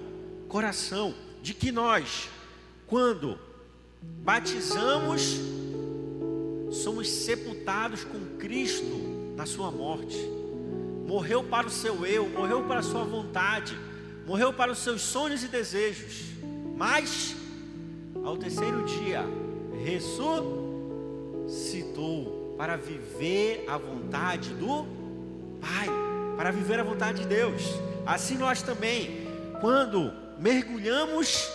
coração, 0.46 1.14
de 1.42 1.54
que 1.54 1.72
nós, 1.72 2.28
quando 2.86 3.38
batizamos, 4.02 5.40
somos 6.70 7.08
sepultados 7.08 8.04
com 8.04 8.36
Cristo 8.36 9.32
na 9.34 9.46
sua 9.46 9.70
morte. 9.70 10.18
Morreu 11.06 11.42
para 11.42 11.66
o 11.66 11.70
seu 11.70 12.04
eu, 12.04 12.28
morreu 12.28 12.64
para 12.64 12.80
a 12.80 12.82
sua 12.82 13.04
vontade, 13.04 13.74
morreu 14.26 14.52
para 14.52 14.70
os 14.72 14.78
seus 14.78 15.00
sonhos 15.00 15.42
e 15.42 15.48
desejos. 15.48 16.24
Mas 16.76 17.34
ao 18.24 18.36
terceiro 18.36 18.82
dia 18.84 19.22
ressuscitou 19.84 20.54
para 22.56 22.76
viver 22.76 23.64
a 23.68 23.76
vontade 23.76 24.54
do 24.54 24.86
Pai, 25.60 25.86
para 26.36 26.50
viver 26.50 26.80
a 26.80 26.82
vontade 26.82 27.22
de 27.22 27.28
Deus. 27.28 27.62
Assim 28.06 28.36
nós 28.36 28.62
também, 28.62 29.26
quando 29.60 30.12
mergulhamos, 30.38 31.50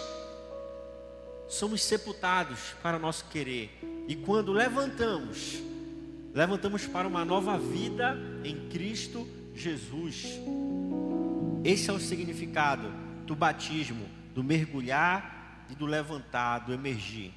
somos 1.47 1.83
sepultados 1.83 2.75
para 2.81 2.97
o 2.97 2.99
nosso 2.99 3.25
querer. 3.25 3.69
E 4.07 4.15
quando 4.15 4.51
levantamos, 4.51 5.59
levantamos 6.33 6.85
para 6.87 7.07
uma 7.07 7.25
nova 7.25 7.57
vida 7.57 8.17
em 8.43 8.67
Cristo 8.69 9.27
Jesus. 9.53 10.39
Esse 11.63 11.89
é 11.89 11.93
o 11.93 11.99
significado 11.99 12.91
do 13.25 13.35
batismo, 13.35 14.05
do 14.33 14.43
mergulhar 14.43 15.38
e 15.69 15.75
do 15.75 15.85
levantar, 15.85 16.59
do 16.59 16.73
emergir. 16.73 17.31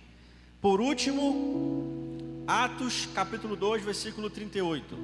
Por 0.61 0.81
último, 0.81 2.45
Atos 2.47 3.07
capítulo 3.15 3.57
2, 3.57 3.83
versículo 3.85 4.31
38. 4.31 4.97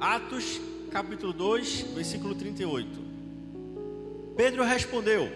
Atos 0.00 0.60
capítulo 0.90 1.32
2, 1.32 1.80
versículo 1.94 2.34
38. 2.34 2.88
Pedro 4.36 4.64
respondeu: 4.64 5.30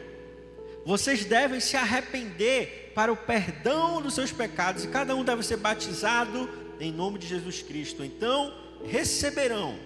Vocês 0.84 1.24
devem 1.24 1.60
se 1.60 1.76
arrepender 1.76 2.92
para 2.94 3.12
o 3.12 3.16
perdão 3.16 4.00
dos 4.02 4.14
seus 4.14 4.32
pecados, 4.32 4.84
e 4.84 4.88
cada 4.88 5.14
um 5.16 5.24
deve 5.24 5.42
ser 5.42 5.56
batizado 5.56 6.48
em 6.78 6.92
nome 6.92 7.18
de 7.18 7.26
Jesus 7.26 7.62
Cristo. 7.62 8.04
Então 8.04 8.52
receberão 8.84 9.78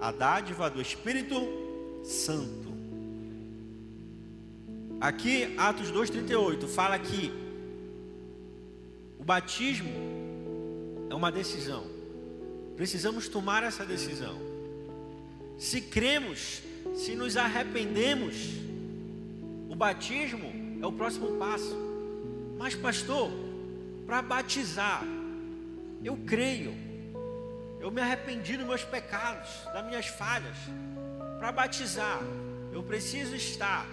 a 0.00 0.10
dádiva 0.10 0.68
do 0.68 0.80
Espírito 0.80 1.36
Santo. 2.04 2.65
Aqui, 5.00 5.54
Atos 5.58 5.92
2,38 5.92 6.66
fala 6.66 6.98
que 6.98 7.46
batismo 9.26 9.90
é 11.10 11.14
uma 11.14 11.32
decisão. 11.32 11.84
Precisamos 12.76 13.28
tomar 13.28 13.64
essa 13.64 13.84
decisão. 13.84 14.38
Se 15.58 15.80
cremos, 15.80 16.62
se 16.94 17.16
nos 17.16 17.36
arrependemos, 17.36 18.36
o 19.68 19.74
batismo 19.74 20.78
é 20.80 20.86
o 20.86 20.92
próximo 20.92 21.36
passo. 21.38 21.76
Mas, 22.56 22.76
pastor, 22.76 23.32
para 24.06 24.22
batizar, 24.22 25.02
eu 26.04 26.16
creio, 26.24 26.72
eu 27.80 27.90
me 27.90 28.00
arrependi 28.00 28.56
dos 28.56 28.66
meus 28.66 28.84
pecados, 28.84 29.48
das 29.74 29.84
minhas 29.86 30.06
falhas. 30.06 30.56
Para 31.40 31.50
batizar, 31.50 32.22
eu 32.72 32.82
preciso 32.82 33.34
estar 33.34 33.84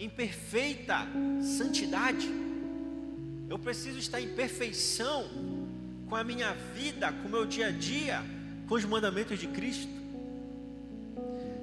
em 0.00 0.08
perfeita 0.08 1.06
santidade. 1.58 2.26
Eu 3.50 3.58
preciso 3.58 3.98
estar 3.98 4.18
em 4.18 4.28
perfeição 4.28 5.28
com 6.08 6.16
a 6.16 6.24
minha 6.24 6.54
vida, 6.74 7.12
com 7.12 7.28
o 7.28 7.30
meu 7.30 7.44
dia 7.44 7.66
a 7.66 7.70
dia, 7.70 8.22
com 8.66 8.76
os 8.76 8.84
mandamentos 8.86 9.38
de 9.38 9.46
Cristo. 9.46 9.92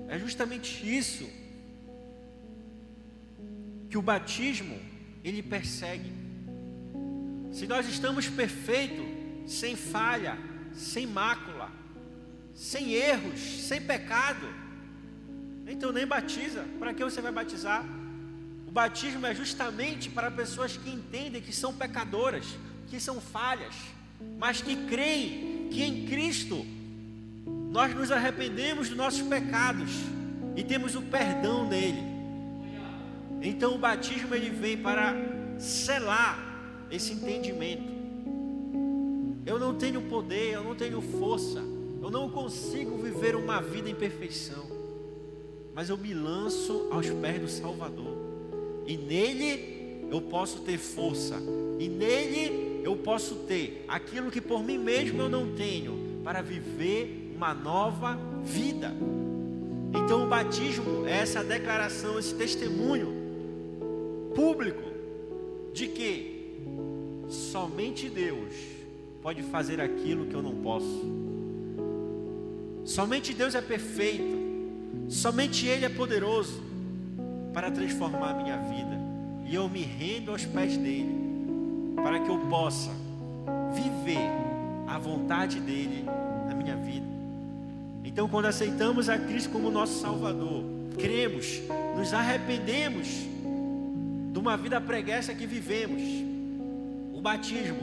É 0.08 0.20
justamente 0.20 0.70
isso 0.88 1.28
que 3.90 3.98
o 3.98 4.04
batismo 4.04 4.80
ele 5.24 5.42
persegue. 5.42 6.12
Se 7.52 7.66
nós 7.66 7.90
estamos 7.90 8.30
perfeitos, 8.30 9.06
sem 9.48 9.76
falha, 9.76 10.38
sem 10.74 11.08
mácula, 11.08 11.72
sem 12.54 12.94
erros, 12.94 13.40
sem 13.40 13.82
pecado, 13.82 14.48
Então 15.70 15.92
nem 15.92 16.08
batiza. 16.08 16.64
Para 16.80 16.94
que 16.94 17.04
você 17.04 17.20
vai 17.20 17.32
batizar? 17.32 17.84
O 18.68 18.72
batismo 18.72 19.26
é 19.26 19.34
justamente 19.34 20.10
para 20.10 20.30
pessoas 20.30 20.76
que 20.76 20.90
entendem 20.90 21.42
que 21.42 21.56
são 21.56 21.74
pecadoras, 21.74 22.46
que 22.90 23.00
são 23.00 23.22
falhas, 23.22 23.74
mas 24.38 24.62
que 24.62 24.76
creem 24.88 25.70
que 25.72 25.82
em 25.84 26.06
Cristo 26.06 26.66
nós 27.72 27.94
nos 27.96 28.12
arrependemos 28.12 28.90
dos 28.90 28.98
nossos 28.98 29.22
pecados 29.22 29.92
e 30.56 30.64
temos 30.64 30.96
o 30.96 31.02
perdão 31.02 31.68
nele. 31.68 32.02
Então 33.42 33.76
o 33.76 33.78
batismo 33.78 34.34
ele 34.34 34.50
vem 34.50 34.78
para 34.78 35.14
selar 35.60 36.38
esse 36.90 37.14
entendimento. 37.14 37.96
Eu 39.46 39.60
não 39.60 39.76
tenho 39.76 40.02
poder, 40.02 40.54
eu 40.54 40.64
não 40.64 40.76
tenho 40.76 41.02
força, 41.02 41.60
eu 42.02 42.10
não 42.10 42.30
consigo 42.30 42.98
viver 42.98 43.36
uma 43.36 43.62
vida 43.62 43.90
em 43.90 43.96
perfeição, 43.96 44.66
mas 45.74 45.90
eu 45.90 45.98
me 45.98 46.14
lanço 46.14 46.88
aos 46.92 47.10
pés 47.10 47.40
do 47.40 47.48
Salvador, 47.48 48.17
e 48.88 48.96
nele 48.96 50.08
eu 50.10 50.22
posso 50.22 50.62
ter 50.62 50.78
força, 50.78 51.36
e 51.78 51.90
nele 51.90 52.82
eu 52.84 52.96
posso 52.96 53.36
ter 53.36 53.84
aquilo 53.88 54.32
que 54.32 54.40
por 54.40 54.64
mim 54.64 54.78
mesmo 54.78 55.22
eu 55.22 55.30
não 55.30 55.54
tenho, 55.54 56.22
para 56.24 56.42
viver 56.42 57.34
uma 57.36 57.54
nova 57.54 58.18
vida. 58.44 58.94
Então 59.94 60.24
o 60.24 60.28
batismo 60.28 61.06
é 61.06 61.18
essa 61.20 61.44
declaração, 61.44 62.18
esse 62.18 62.34
testemunho 62.34 63.14
público 64.34 64.84
de 65.74 65.88
que 65.88 66.56
somente 67.28 68.10
Deus 68.10 68.54
pode 69.22 69.44
fazer 69.44 69.82
aquilo 69.82 70.26
que 70.26 70.34
eu 70.34 70.42
não 70.42 70.56
posso. 70.56 71.04
Somente 72.86 73.34
Deus 73.34 73.54
é 73.54 73.62
perfeito. 73.62 74.38
Somente 75.10 75.68
Ele 75.68 75.86
é 75.86 75.90
poderoso 75.90 76.67
para 77.58 77.72
transformar 77.72 78.30
a 78.30 78.34
minha 78.36 78.58
vida. 78.58 79.00
E 79.44 79.56
eu 79.56 79.68
me 79.68 79.82
rendo 79.82 80.30
aos 80.30 80.46
pés 80.46 80.78
dele 80.78 81.10
para 81.96 82.20
que 82.20 82.30
eu 82.30 82.38
possa 82.42 82.92
viver 83.74 84.30
a 84.86 85.00
vontade 85.00 85.60
dele 85.60 86.06
na 86.48 86.54
minha 86.54 86.76
vida. 86.76 87.08
Então, 88.04 88.30
quando 88.30 88.46
aceitamos 88.46 89.10
a 89.10 89.18
Cristo 89.18 89.50
como 89.50 89.72
nosso 89.72 90.00
Salvador, 90.00 90.66
cremos, 91.00 91.60
nos 91.98 92.14
arrependemos 92.14 93.08
de 94.32 94.38
uma 94.38 94.56
vida 94.56 94.80
preguiça 94.80 95.34
que 95.34 95.48
vivemos. 95.48 96.04
O 97.12 97.20
batismo, 97.20 97.82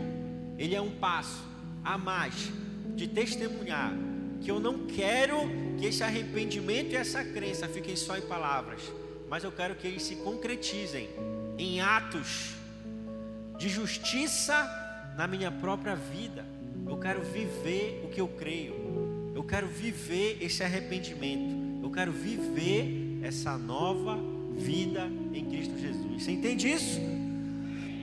ele 0.57 0.77
é 0.77 0.81
um 0.81 0.93
passo 0.93 1.43
a 1.85 1.99
mais 1.99 2.53
de 2.95 3.09
testemunhar 3.09 3.93
que 4.41 4.53
eu 4.53 4.61
não 4.61 4.87
quero 4.87 5.37
que 5.77 5.87
esse 5.87 6.05
arrependimento 6.05 6.93
e 6.93 6.95
essa 6.95 7.25
crença 7.25 7.67
fiquem 7.67 7.97
só 7.97 8.17
em 8.17 8.23
palavras, 8.23 8.81
mas 9.35 9.43
eu 9.43 9.51
quero 9.51 9.75
que 9.75 9.85
eles 9.85 10.05
se 10.05 10.15
concretizem 10.15 11.11
em 11.59 11.81
atos 11.81 12.53
de 13.59 13.69
justiça 13.69 14.55
na 15.17 15.27
minha 15.27 15.51
própria 15.51 15.97
vida. 15.97 16.45
Eu 16.87 16.97
quero 16.99 17.21
viver 17.21 18.01
o 18.05 18.11
que 18.11 18.21
eu 18.21 18.29
creio. 18.29 19.33
Eu 19.35 19.43
quero 19.43 19.67
viver 19.67 20.39
esse 20.41 20.63
arrependimento. 20.63 21.83
Eu 21.83 21.91
quero 21.91 22.13
viver 22.13 23.19
essa 23.25 23.59
nova 23.59 24.17
vida 24.53 25.11
em 25.33 25.45
Cristo 25.47 25.77
Jesus. 25.81 26.23
Você 26.23 26.31
entende 26.31 26.71
isso? 26.71 27.01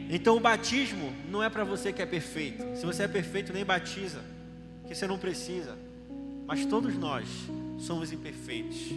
Então 0.10 0.36
o 0.36 0.39
batismo 0.41 1.13
não 1.30 1.41
é 1.41 1.50
para 1.50 1.63
você 1.63 1.94
que 1.94 2.02
é 2.02 2.06
perfeito. 2.06 2.76
Se 2.76 2.86
você 2.86 3.04
é 3.04 3.08
perfeito, 3.08 3.54
nem 3.54 3.63
batiza, 3.63 4.20
que 4.86 4.94
você 4.94 5.08
não 5.08 5.17
precisa. 5.17 5.78
Mas 6.46 6.65
todos 6.65 6.94
nós 6.98 7.26
somos 7.80 8.12
imperfeitos. 8.12 8.89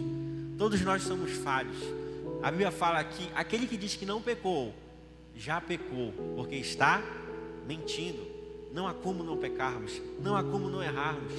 Todos 0.57 0.81
nós 0.81 1.01
somos 1.01 1.31
falhos. 1.31 2.04
A 2.41 2.51
Bíblia 2.51 2.71
fala 2.71 3.03
que 3.03 3.29
aquele 3.33 3.67
que 3.67 3.77
diz 3.77 3.95
que 3.95 4.05
não 4.05 4.21
pecou, 4.21 4.73
já 5.35 5.59
pecou, 5.59 6.13
porque 6.35 6.55
está 6.55 7.01
mentindo. 7.67 8.25
Não 8.73 8.87
há 8.87 8.93
como 8.93 9.23
não 9.23 9.37
pecarmos, 9.37 10.01
não 10.21 10.35
há 10.35 10.43
como 10.43 10.69
não 10.69 10.83
errarmos. 10.83 11.33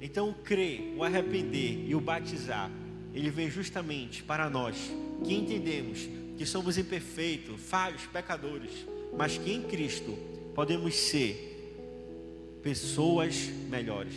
Então, 0.00 0.28
o 0.28 0.34
crer, 0.34 0.94
o 0.96 1.02
arrepender 1.02 1.88
e 1.88 1.94
o 1.94 2.00
batizar 2.00 2.70
ele 3.16 3.30
vem 3.30 3.50
justamente 3.50 4.22
para 4.22 4.50
nós 4.50 4.76
que 5.24 5.34
entendemos 5.34 6.06
que 6.36 6.44
somos 6.44 6.76
imperfeitos, 6.76 7.58
falhos, 7.58 8.02
pecadores, 8.06 8.86
mas 9.16 9.38
que 9.38 9.50
em 9.50 9.62
Cristo 9.62 10.12
podemos 10.54 10.94
ser 10.94 12.60
pessoas 12.62 13.48
melhores. 13.70 14.12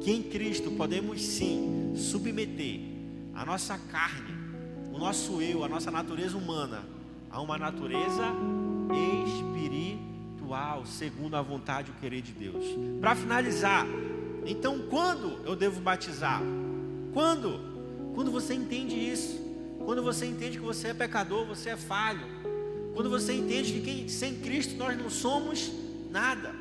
Que 0.00 0.10
em 0.10 0.22
Cristo 0.22 0.72
podemos 0.72 1.22
sim 1.22 1.92
submeter 1.96 2.80
a 3.42 3.44
nossa 3.44 3.76
carne, 3.76 4.32
o 4.92 4.98
nosso 4.98 5.42
eu, 5.42 5.64
a 5.64 5.68
nossa 5.68 5.90
natureza 5.90 6.38
humana 6.38 6.84
a 7.28 7.40
uma 7.40 7.58
natureza 7.58 8.22
espiritual, 9.26 10.86
segundo 10.86 11.34
a 11.34 11.42
vontade 11.42 11.90
e 11.90 11.90
o 11.90 11.94
querer 12.00 12.22
de 12.22 12.30
Deus. 12.30 12.64
Para 13.00 13.16
finalizar, 13.16 13.84
então 14.46 14.82
quando 14.88 15.44
eu 15.44 15.56
devo 15.56 15.80
batizar? 15.80 16.40
Quando? 17.12 17.58
Quando 18.14 18.30
você 18.30 18.54
entende 18.54 18.94
isso, 18.94 19.40
quando 19.84 20.04
você 20.04 20.24
entende 20.24 20.58
que 20.58 20.64
você 20.64 20.88
é 20.88 20.94
pecador, 20.94 21.44
você 21.44 21.70
é 21.70 21.76
falho, 21.76 22.24
quando 22.94 23.10
você 23.10 23.32
entende 23.32 23.80
que 23.80 24.08
sem 24.08 24.36
Cristo 24.36 24.76
nós 24.76 24.96
não 24.96 25.10
somos 25.10 25.72
nada, 26.12 26.54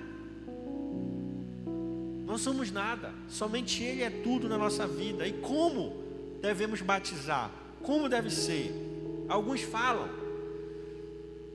não 2.26 2.40
somos 2.40 2.72
nada, 2.72 3.14
somente 3.28 3.84
Ele 3.84 4.02
é 4.02 4.10
tudo 4.10 4.50
na 4.50 4.58
nossa 4.58 4.88
vida. 4.88 5.28
E 5.28 5.34
como 5.34 6.01
devemos 6.42 6.82
batizar? 6.82 7.52
Como 7.82 8.10
deve 8.10 8.30
ser? 8.30 8.74
Alguns 9.30 9.62
falam, 9.62 10.10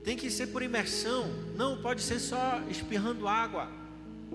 tem 0.03 0.17
que 0.17 0.29
ser 0.31 0.47
por 0.47 0.63
imersão, 0.63 1.25
não 1.55 1.77
pode 1.81 2.01
ser 2.01 2.19
só 2.19 2.61
espirrando 2.69 3.27
água 3.27 3.69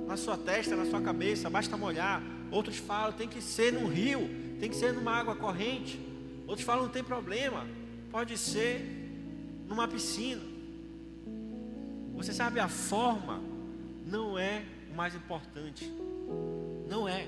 na 0.06 0.16
sua 0.16 0.36
testa, 0.36 0.76
na 0.76 0.86
sua 0.86 1.00
cabeça, 1.00 1.50
basta 1.50 1.76
molhar. 1.76 2.22
Outros 2.50 2.76
falam, 2.76 3.12
tem 3.12 3.28
que 3.28 3.40
ser 3.40 3.72
no 3.72 3.88
rio, 3.88 4.28
tem 4.60 4.68
que 4.68 4.76
ser 4.76 4.92
numa 4.92 5.12
água 5.12 5.34
corrente. 5.34 5.98
Outros 6.46 6.64
falam, 6.64 6.84
não 6.84 6.90
tem 6.90 7.02
problema, 7.02 7.66
pode 8.10 8.36
ser 8.36 8.80
numa 9.66 9.88
piscina. 9.88 10.42
Você 12.14 12.32
sabe, 12.32 12.60
a 12.60 12.68
forma 12.68 13.40
não 14.06 14.38
é 14.38 14.64
o 14.92 14.94
mais 14.94 15.14
importante. 15.14 15.90
Não 16.88 17.08
é. 17.08 17.26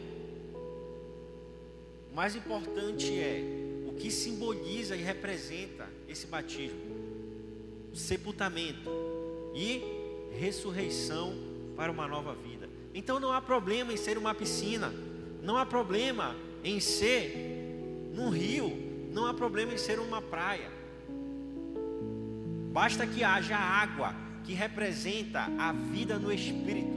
O 2.15 2.17
mais 2.17 2.37
importante 2.37 3.13
é 3.19 3.43
o 3.89 3.93
que 3.93 4.09
simboliza 4.09 4.95
e 4.95 5.03
representa 5.03 5.89
esse 6.09 6.29
batismo: 6.29 6.79
sepultamento 7.93 8.89
e 9.53 9.83
ressurreição 10.39 11.35
para 11.75 11.91
uma 11.91 12.07
nova 12.07 12.33
vida. 12.33 12.71
Então 12.95 13.19
não 13.19 13.33
há 13.33 13.43
problema 13.43 13.93
em 13.93 13.97
ser 13.97 14.17
uma 14.17 14.33
piscina, 14.33 14.95
não 15.43 15.57
há 15.57 15.67
problema 15.67 16.37
em 16.63 16.79
ser 16.79 17.35
num 18.15 18.29
rio, 18.29 18.71
não 19.13 19.27
há 19.27 19.35
problema 19.35 19.75
em 19.75 19.77
ser 19.77 19.99
uma 19.99 20.23
praia. 20.23 20.71
Basta 22.71 23.09
que 23.09 23.25
haja 23.25 23.57
água 23.57 24.15
que 24.45 24.53
representa 24.53 25.51
a 25.59 25.73
vida 25.73 26.17
no 26.17 26.33
espírito. 26.33 26.95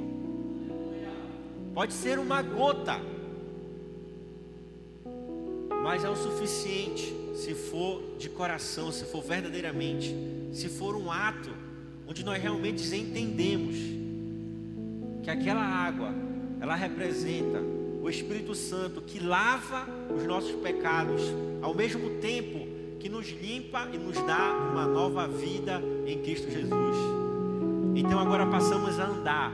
Pode 1.74 1.94
ser 1.94 2.20
uma 2.20 2.44
gota, 2.44 3.02
mas 5.88 6.04
é 6.04 6.10
o 6.10 6.18
suficiente 6.18 7.16
se 7.34 7.56
for 7.56 8.04
de 8.20 8.28
coração, 8.28 8.92
se 8.92 9.06
for 9.06 9.24
verdadeiramente, 9.24 10.14
se 10.52 10.68
for 10.68 10.98
um 10.98 11.10
ato 11.10 11.50
onde 12.06 12.26
nós 12.26 12.44
realmente 12.44 12.84
entendemos 12.94 13.78
que 15.24 15.30
aquela 15.30 15.64
água 15.64 16.14
ela 16.60 16.76
representa 16.76 17.62
o 18.04 18.10
Espírito 18.10 18.54
Santo 18.54 19.00
que 19.00 19.18
lava 19.18 19.88
os 20.14 20.26
nossos 20.26 20.56
pecados, 20.62 21.22
ao 21.62 21.74
mesmo 21.74 22.20
tempo 22.20 22.68
que 23.00 23.08
nos 23.08 23.30
limpa 23.30 23.88
e 23.94 23.98
nos 23.98 24.18
dá 24.26 24.70
uma 24.70 24.86
nova 24.86 25.26
vida 25.26 25.82
em 26.06 26.22
Cristo 26.22 26.52
Jesus. 26.52 26.98
Então 27.96 28.20
agora 28.20 28.46
passamos 28.46 29.00
a 29.00 29.06
andar 29.06 29.54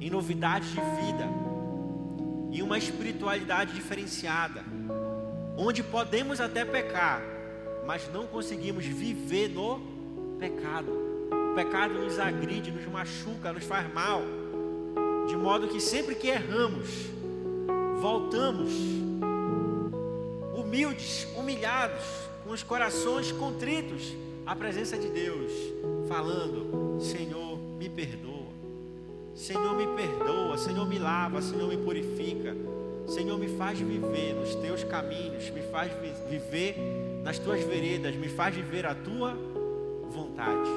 em 0.00 0.10
novidades 0.10 0.70
de 0.70 0.80
vida, 0.80 1.43
em 2.54 2.62
uma 2.62 2.78
espiritualidade 2.78 3.74
diferenciada, 3.74 4.64
onde 5.56 5.82
podemos 5.82 6.40
até 6.40 6.64
pecar, 6.64 7.22
mas 7.86 8.10
não 8.12 8.26
conseguimos 8.26 8.84
viver 8.84 9.48
no 9.48 9.80
pecado. 10.38 10.90
O 11.50 11.54
pecado 11.54 11.94
nos 11.94 12.18
agride, 12.18 12.70
nos 12.70 12.86
machuca, 12.86 13.52
nos 13.52 13.64
faz 13.64 13.92
mal 13.92 14.22
de 15.26 15.36
modo 15.36 15.68
que 15.68 15.80
sempre 15.80 16.14
que 16.14 16.28
erramos, 16.28 16.88
voltamos 18.00 18.70
humildes, 20.54 21.26
humilhados, 21.36 22.04
com 22.44 22.50
os 22.50 22.62
corações 22.62 23.32
contritos 23.32 24.14
à 24.44 24.54
presença 24.54 24.98
de 24.98 25.08
Deus, 25.08 25.50
falando: 26.08 27.00
Senhor, 27.00 27.58
me 27.78 27.88
perdoa. 27.88 28.33
Senhor, 29.34 29.76
me 29.76 29.86
perdoa. 29.96 30.56
Senhor, 30.56 30.86
me 30.88 30.98
lava. 30.98 31.42
Senhor, 31.42 31.68
me 31.68 31.76
purifica. 31.76 32.54
Senhor, 33.06 33.38
me 33.38 33.48
faz 33.58 33.78
viver 33.78 34.34
nos 34.34 34.54
teus 34.54 34.82
caminhos, 34.84 35.50
me 35.50 35.60
faz 35.62 35.92
viver 36.28 36.76
nas 37.22 37.38
tuas 37.38 37.62
veredas, 37.62 38.16
me 38.16 38.28
faz 38.28 38.54
viver 38.54 38.86
a 38.86 38.94
tua 38.94 39.36
vontade. 40.10 40.70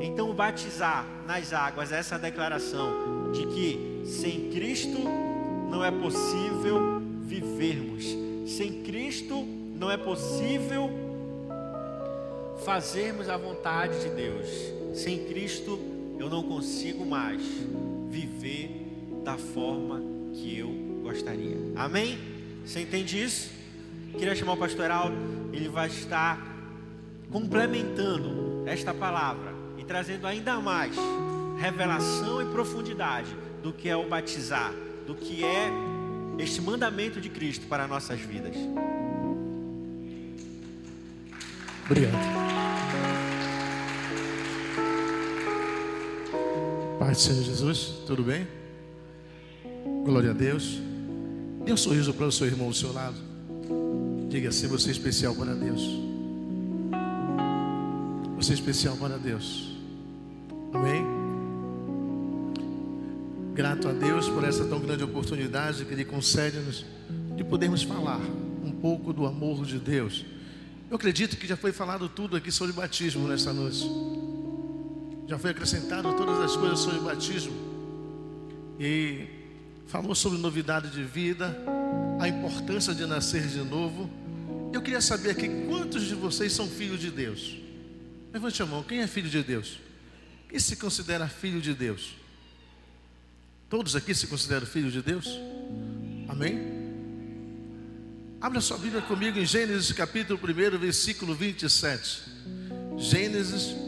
Então, 0.00 0.32
batizar 0.34 1.06
nas 1.26 1.52
águas 1.52 1.90
é 1.90 1.98
essa 1.98 2.18
declaração 2.18 3.32
de 3.32 3.46
que 3.46 4.02
sem 4.04 4.50
Cristo 4.50 4.98
não 5.70 5.82
é 5.84 5.90
possível 5.90 7.00
vivermos, 7.22 8.04
sem 8.46 8.82
Cristo 8.82 9.44
não 9.74 9.90
é 9.90 9.96
possível 9.96 10.90
fazermos 12.64 13.28
a 13.28 13.36
vontade 13.36 14.00
de 14.00 14.10
Deus. 14.10 14.48
Sem 14.94 15.24
Cristo 15.24 15.78
eu 16.18 16.28
não 16.28 16.42
consigo 16.42 17.06
mais 17.06 17.40
viver 18.10 19.20
da 19.24 19.36
forma 19.36 20.02
que 20.32 20.58
eu 20.58 20.68
gostaria. 21.02 21.56
Amém? 21.76 22.18
Você 22.64 22.80
entende 22.80 23.22
isso? 23.22 23.50
Queria 24.12 24.34
chamar 24.34 24.54
o 24.54 24.56
pastor 24.56 24.86
Heraldo, 24.86 25.16
ele 25.52 25.68
vai 25.68 25.88
estar 25.88 26.38
complementando 27.30 28.64
esta 28.66 28.92
palavra 28.92 29.54
e 29.78 29.84
trazendo 29.84 30.26
ainda 30.26 30.58
mais 30.60 30.96
revelação 31.58 32.42
e 32.42 32.46
profundidade 32.52 33.34
do 33.62 33.72
que 33.72 33.88
é 33.88 33.96
o 33.96 34.08
batizar, 34.08 34.72
do 35.06 35.14
que 35.14 35.44
é 35.44 35.70
este 36.38 36.60
mandamento 36.60 37.20
de 37.20 37.28
Cristo 37.28 37.66
para 37.66 37.86
nossas 37.86 38.20
vidas. 38.20 38.54
Obrigado. 41.86 42.67
Pai 47.08 47.14
do 47.14 47.20
Senhor 47.22 47.42
Jesus, 47.42 47.94
tudo 48.06 48.22
bem? 48.22 48.46
Glória 50.04 50.28
a 50.28 50.34
Deus. 50.34 50.78
Dê 51.64 51.72
um 51.72 51.76
sorriso 51.78 52.12
para 52.12 52.26
o 52.26 52.30
seu 52.30 52.46
irmão 52.46 52.68
do 52.68 52.74
seu 52.74 52.92
lado. 52.92 53.16
Diga 54.28 54.50
assim: 54.50 54.66
você 54.66 54.90
é 54.90 54.92
especial 54.92 55.34
para 55.34 55.54
Deus. 55.54 55.80
Você 58.36 58.50
é 58.50 58.54
especial 58.54 58.94
para 58.98 59.16
Deus. 59.16 59.74
Amém? 60.74 61.02
Grato 63.54 63.88
a 63.88 63.92
Deus 63.94 64.28
por 64.28 64.44
essa 64.44 64.66
tão 64.66 64.78
grande 64.78 65.02
oportunidade 65.02 65.86
que 65.86 65.94
Ele 65.94 66.04
concede-nos 66.04 66.84
de 67.34 67.42
podermos 67.42 67.82
falar 67.82 68.20
um 68.62 68.70
pouco 68.70 69.14
do 69.14 69.24
amor 69.24 69.64
de 69.64 69.78
Deus. 69.78 70.26
Eu 70.90 70.96
acredito 70.96 71.38
que 71.38 71.46
já 71.46 71.56
foi 71.56 71.72
falado 71.72 72.06
tudo 72.06 72.36
aqui 72.36 72.52
sobre 72.52 72.74
batismo 72.74 73.26
nessa 73.26 73.50
noite. 73.50 73.88
Já 75.28 75.38
foi 75.38 75.50
acrescentado 75.50 76.10
todas 76.14 76.40
as 76.40 76.56
coisas 76.56 76.78
sobre 76.78 77.00
batismo. 77.00 77.52
E 78.80 79.26
falou 79.86 80.14
sobre 80.14 80.38
novidade 80.38 80.88
de 80.88 81.04
vida, 81.04 81.54
a 82.18 82.26
importância 82.26 82.94
de 82.94 83.04
nascer 83.04 83.46
de 83.46 83.58
novo. 83.58 84.08
Eu 84.72 84.80
queria 84.80 85.02
saber 85.02 85.32
aqui 85.32 85.50
quantos 85.68 86.04
de 86.04 86.14
vocês 86.14 86.54
são 86.54 86.66
filhos 86.66 86.98
de 86.98 87.10
Deus. 87.10 87.58
Levante 88.32 88.62
a 88.62 88.66
mão, 88.66 88.82
quem 88.82 89.00
é 89.00 89.06
filho 89.06 89.28
de 89.28 89.42
Deus? 89.42 89.78
Quem 90.48 90.58
se 90.58 90.76
considera 90.76 91.28
filho 91.28 91.60
de 91.60 91.74
Deus? 91.74 92.14
Todos 93.68 93.94
aqui 93.94 94.14
se 94.14 94.28
consideram 94.28 94.66
filhos 94.66 94.94
de 94.94 95.02
Deus? 95.02 95.38
Amém? 96.26 96.58
Abra 98.40 98.62
sua 98.62 98.78
Bíblia 98.78 99.02
comigo 99.02 99.38
em 99.38 99.44
Gênesis 99.44 99.92
capítulo 99.92 100.40
1, 100.42 100.78
versículo 100.78 101.34
27. 101.34 102.22
Gênesis 102.96 103.87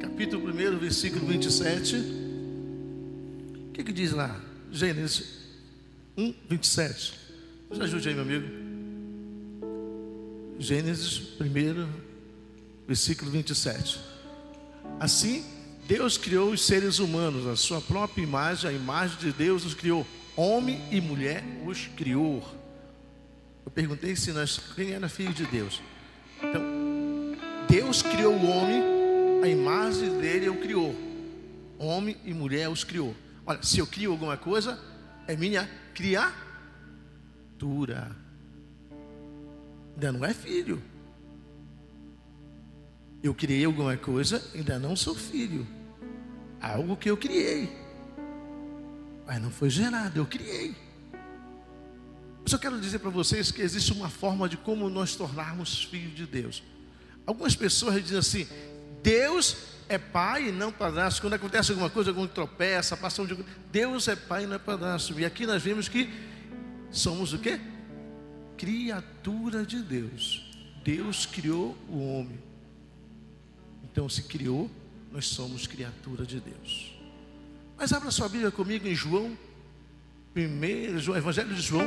capítulo 0.00 0.48
1, 0.48 0.78
versículo 0.78 1.26
27. 1.26 1.96
O 1.96 3.72
que, 3.72 3.84
que 3.84 3.92
diz 3.92 4.12
lá? 4.12 4.40
Gênesis 4.70 5.46
1, 6.16 6.34
27. 6.48 7.14
Nos 7.70 7.80
ajude 7.80 8.08
aí, 8.08 8.14
meu 8.14 8.24
amigo. 8.24 8.46
Gênesis 10.58 11.40
1, 11.40 11.88
versículo 12.86 13.30
27. 13.30 14.00
Assim, 14.98 15.44
Deus 15.86 16.16
criou 16.16 16.50
os 16.50 16.64
seres 16.64 16.98
humanos, 16.98 17.46
a 17.46 17.56
sua 17.56 17.80
própria 17.80 18.22
imagem, 18.22 18.70
a 18.70 18.72
imagem 18.72 19.18
de 19.18 19.32
Deus 19.32 19.64
os 19.64 19.74
criou. 19.74 20.06
Homem 20.36 20.82
e 20.90 21.00
mulher 21.00 21.44
os 21.66 21.86
criou. 21.96 22.42
Eu 23.64 23.70
perguntei 23.70 24.14
se 24.16 24.32
nós, 24.32 24.60
quem 24.74 24.92
era 24.92 25.08
filho 25.08 25.32
de 25.32 25.46
Deus. 25.46 25.80
Então, 26.42 26.62
Deus 27.68 28.02
criou 28.02 28.34
o 28.34 28.46
homem, 28.46 28.82
a 29.42 29.48
imagem 29.48 30.18
dele 30.18 30.48
o 30.48 30.60
criou. 30.60 30.94
Homem 31.78 32.16
e 32.24 32.32
mulher 32.32 32.68
os 32.68 32.84
criou. 32.84 33.14
Olha, 33.44 33.62
se 33.62 33.78
eu 33.78 33.86
crio 33.86 34.12
alguma 34.12 34.36
coisa, 34.36 34.78
é 35.26 35.36
minha 35.36 35.68
criatura. 35.94 36.36
Ainda 39.94 40.12
não 40.12 40.24
é 40.24 40.32
filho. 40.34 40.82
Eu 43.22 43.34
criei 43.34 43.64
alguma 43.64 43.96
coisa, 43.96 44.42
ainda 44.54 44.78
não 44.78 44.94
sou 44.94 45.14
filho. 45.14 45.66
Algo 46.60 46.96
que 46.96 47.10
eu 47.10 47.16
criei. 47.16 47.68
Mas 49.26 49.42
não 49.42 49.50
foi 49.50 49.68
gerado, 49.70 50.18
eu 50.18 50.26
criei. 50.26 50.74
Mas 52.42 52.52
eu 52.52 52.58
quero 52.58 52.80
dizer 52.80 53.00
para 53.00 53.10
vocês 53.10 53.50
que 53.50 53.60
existe 53.60 53.92
uma 53.92 54.08
forma 54.08 54.48
de 54.48 54.56
como 54.56 54.88
nós 54.88 55.16
tornarmos 55.16 55.82
filhos 55.82 56.14
de 56.14 56.26
Deus. 56.26 56.62
Algumas 57.26 57.56
pessoas 57.56 58.00
dizem 58.00 58.18
assim: 58.18 58.46
Deus 59.06 59.56
é 59.88 59.98
pai 59.98 60.48
e 60.48 60.52
não 60.52 60.72
padrasto. 60.72 61.20
Quando 61.20 61.34
acontece 61.34 61.70
alguma 61.70 61.88
coisa, 61.88 62.10
algum 62.10 62.26
tropeça, 62.26 62.96
passam 62.96 63.24
de. 63.24 63.38
Deus 63.70 64.08
é 64.08 64.16
pai 64.16 64.42
e 64.42 64.46
não 64.48 64.56
é 64.56 64.58
padrasto. 64.58 65.18
E 65.20 65.24
aqui 65.24 65.46
nós 65.46 65.62
vemos 65.62 65.88
que 65.88 66.10
somos 66.90 67.32
o 67.32 67.38
quê? 67.38 67.60
Criatura 68.56 69.64
de 69.64 69.80
Deus. 69.80 70.52
Deus 70.82 71.24
criou 71.24 71.76
o 71.88 71.98
homem. 71.98 72.36
Então, 73.84 74.08
se 74.08 74.24
criou, 74.24 74.68
nós 75.12 75.28
somos 75.28 75.68
criatura 75.68 76.26
de 76.26 76.40
Deus. 76.40 76.92
Mas 77.78 77.92
abra 77.92 78.10
sua 78.10 78.28
Bíblia 78.28 78.50
comigo 78.50 78.88
em 78.88 78.94
João, 78.94 79.38
primeiro, 80.34 80.98
João, 80.98 81.16
Evangelho 81.16 81.54
de 81.54 81.62
João, 81.62 81.86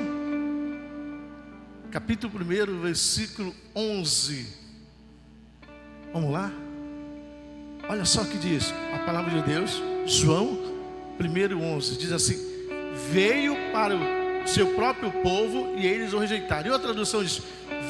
capítulo 1.92 2.34
1, 2.34 2.80
versículo 2.80 3.54
11. 3.76 4.48
Vamos 6.14 6.32
lá? 6.32 6.69
Olha 7.90 8.06
só 8.06 8.22
o 8.22 8.26
que 8.28 8.38
diz 8.38 8.72
a 8.94 9.00
palavra 9.00 9.32
de 9.32 9.42
Deus, 9.42 9.82
João 10.06 10.60
1, 11.20 11.76
11, 11.76 11.98
diz 11.98 12.12
assim: 12.12 12.38
Veio 13.12 13.58
para 13.74 13.96
o 13.96 14.48
seu 14.48 14.68
próprio 14.76 15.12
povo 15.24 15.74
e 15.76 15.88
eles 15.88 16.14
o 16.14 16.20
rejeitaram. 16.20 16.68
E 16.68 16.72
outra 16.72 16.90
tradução 16.90 17.24
diz: 17.24 17.42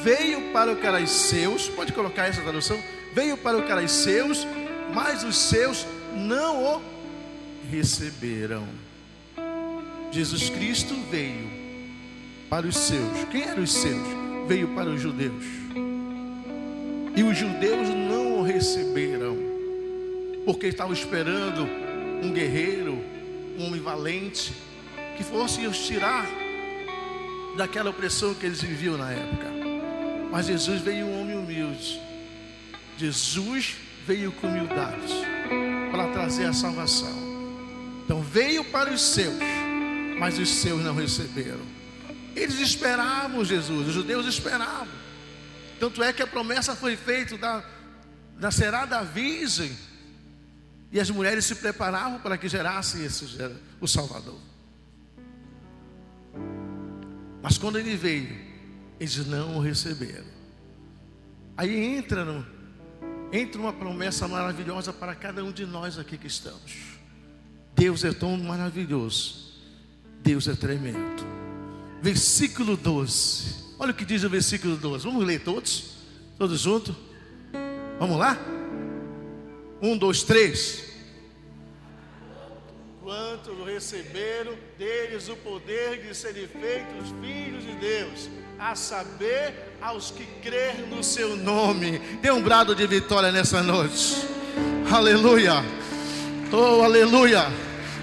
Veio 0.02 0.52
para 0.54 0.72
o 0.72 0.76
que 0.76 0.86
era 0.86 1.06
seus, 1.06 1.68
pode 1.68 1.92
colocar 1.92 2.28
essa 2.28 2.40
tradução? 2.40 2.82
Veio 3.12 3.36
para 3.36 3.58
o 3.58 3.62
que 3.62 3.70
era 3.70 3.86
seus, 3.86 4.46
mas 4.94 5.22
os 5.22 5.36
seus 5.36 5.86
não 6.16 6.64
o 6.64 6.82
receberam. 7.70 8.66
Jesus 10.10 10.48
Cristo 10.48 10.94
veio 11.10 11.46
para 12.48 12.66
os 12.66 12.74
seus. 12.74 13.24
Quem 13.30 13.42
eram 13.42 13.62
os 13.64 13.72
seus? 13.74 14.08
Veio 14.48 14.68
para 14.68 14.88
os 14.88 14.98
judeus. 14.98 15.44
E 17.14 17.22
os 17.22 17.36
judeus 17.36 17.86
não 17.90 18.38
o 18.38 18.42
receberam 18.42 19.49
porque 20.52 20.66
estavam 20.66 20.92
esperando 20.92 21.62
um 22.24 22.32
guerreiro, 22.32 22.94
um 23.56 23.66
homem 23.66 23.80
valente, 23.80 24.52
que 25.16 25.22
fosse 25.22 25.64
os 25.64 25.78
tirar 25.86 26.26
daquela 27.56 27.90
opressão 27.90 28.34
que 28.34 28.46
eles 28.46 28.60
viviam 28.60 28.98
na 28.98 29.12
época. 29.12 29.46
Mas 30.28 30.46
Jesus 30.46 30.80
veio 30.80 31.06
um 31.06 31.20
homem 31.20 31.38
humilde. 31.38 32.00
Jesus 32.98 33.76
veio 34.04 34.32
com 34.32 34.48
humildade 34.48 35.14
para 35.92 36.08
trazer 36.08 36.46
a 36.46 36.52
salvação. 36.52 37.16
Então 38.04 38.20
veio 38.20 38.64
para 38.64 38.92
os 38.92 39.02
seus, 39.02 39.38
mas 40.18 40.36
os 40.36 40.48
seus 40.48 40.82
não 40.82 40.96
receberam. 40.96 41.62
Eles 42.34 42.58
esperavam 42.58 43.44
Jesus, 43.44 43.86
os 43.86 43.94
judeus 43.94 44.26
esperavam. 44.26 44.88
Tanto 45.78 46.02
é 46.02 46.12
que 46.12 46.24
a 46.24 46.26
promessa 46.26 46.74
foi 46.74 46.96
feita 46.96 47.38
da, 47.38 47.62
da 48.36 48.50
será 48.50 48.84
da 48.84 49.02
virgem 49.02 49.70
e 50.92 50.98
as 50.98 51.10
mulheres 51.10 51.44
se 51.44 51.54
preparavam 51.54 52.18
para 52.20 52.36
que 52.36 52.48
gerasse 52.48 53.02
esse, 53.02 53.24
o 53.80 53.86
Salvador. 53.86 54.38
Mas 57.42 57.56
quando 57.56 57.78
ele 57.78 57.96
veio, 57.96 58.36
eles 58.98 59.26
não 59.26 59.56
o 59.56 59.60
receberam. 59.60 60.26
Aí 61.56 61.76
entra, 61.76 62.24
no, 62.24 62.46
entra 63.32 63.60
uma 63.60 63.72
promessa 63.72 64.26
maravilhosa 64.26 64.92
para 64.92 65.14
cada 65.14 65.44
um 65.44 65.52
de 65.52 65.64
nós 65.64 65.98
aqui 65.98 66.18
que 66.18 66.26
estamos. 66.26 66.98
Deus 67.74 68.04
é 68.04 68.12
tão 68.12 68.36
maravilhoso. 68.36 69.50
Deus 70.22 70.48
é 70.48 70.54
tremendo. 70.54 71.24
Versículo 72.02 72.76
12. 72.76 73.76
Olha 73.78 73.92
o 73.92 73.94
que 73.94 74.04
diz 74.04 74.24
o 74.24 74.28
versículo 74.28 74.76
12. 74.76 75.04
Vamos 75.04 75.24
ler 75.24 75.40
todos? 75.40 75.96
Todos 76.36 76.60
juntos? 76.60 76.94
Vamos 77.98 78.18
lá? 78.18 78.38
Um, 79.82 79.96
dois, 79.96 80.22
três. 80.22 80.90
quantos 83.02 83.66
receberam 83.66 84.54
deles 84.78 85.28
o 85.28 85.34
poder 85.36 86.06
de 86.06 86.14
serem 86.14 86.46
feitos 86.46 87.12
filhos 87.20 87.64
de 87.64 87.72
Deus, 87.72 88.30
a 88.56 88.76
saber, 88.76 89.52
aos 89.80 90.12
que 90.12 90.24
creem 90.40 90.86
no 90.88 91.02
seu 91.02 91.34
nome. 91.34 91.98
Dê 92.22 92.30
um 92.30 92.40
brado 92.40 92.72
de 92.72 92.86
vitória 92.86 93.32
nessa 93.32 93.62
noite. 93.62 94.16
Aleluia. 94.92 95.54
Oh, 96.52 96.82
aleluia. 96.82 97.46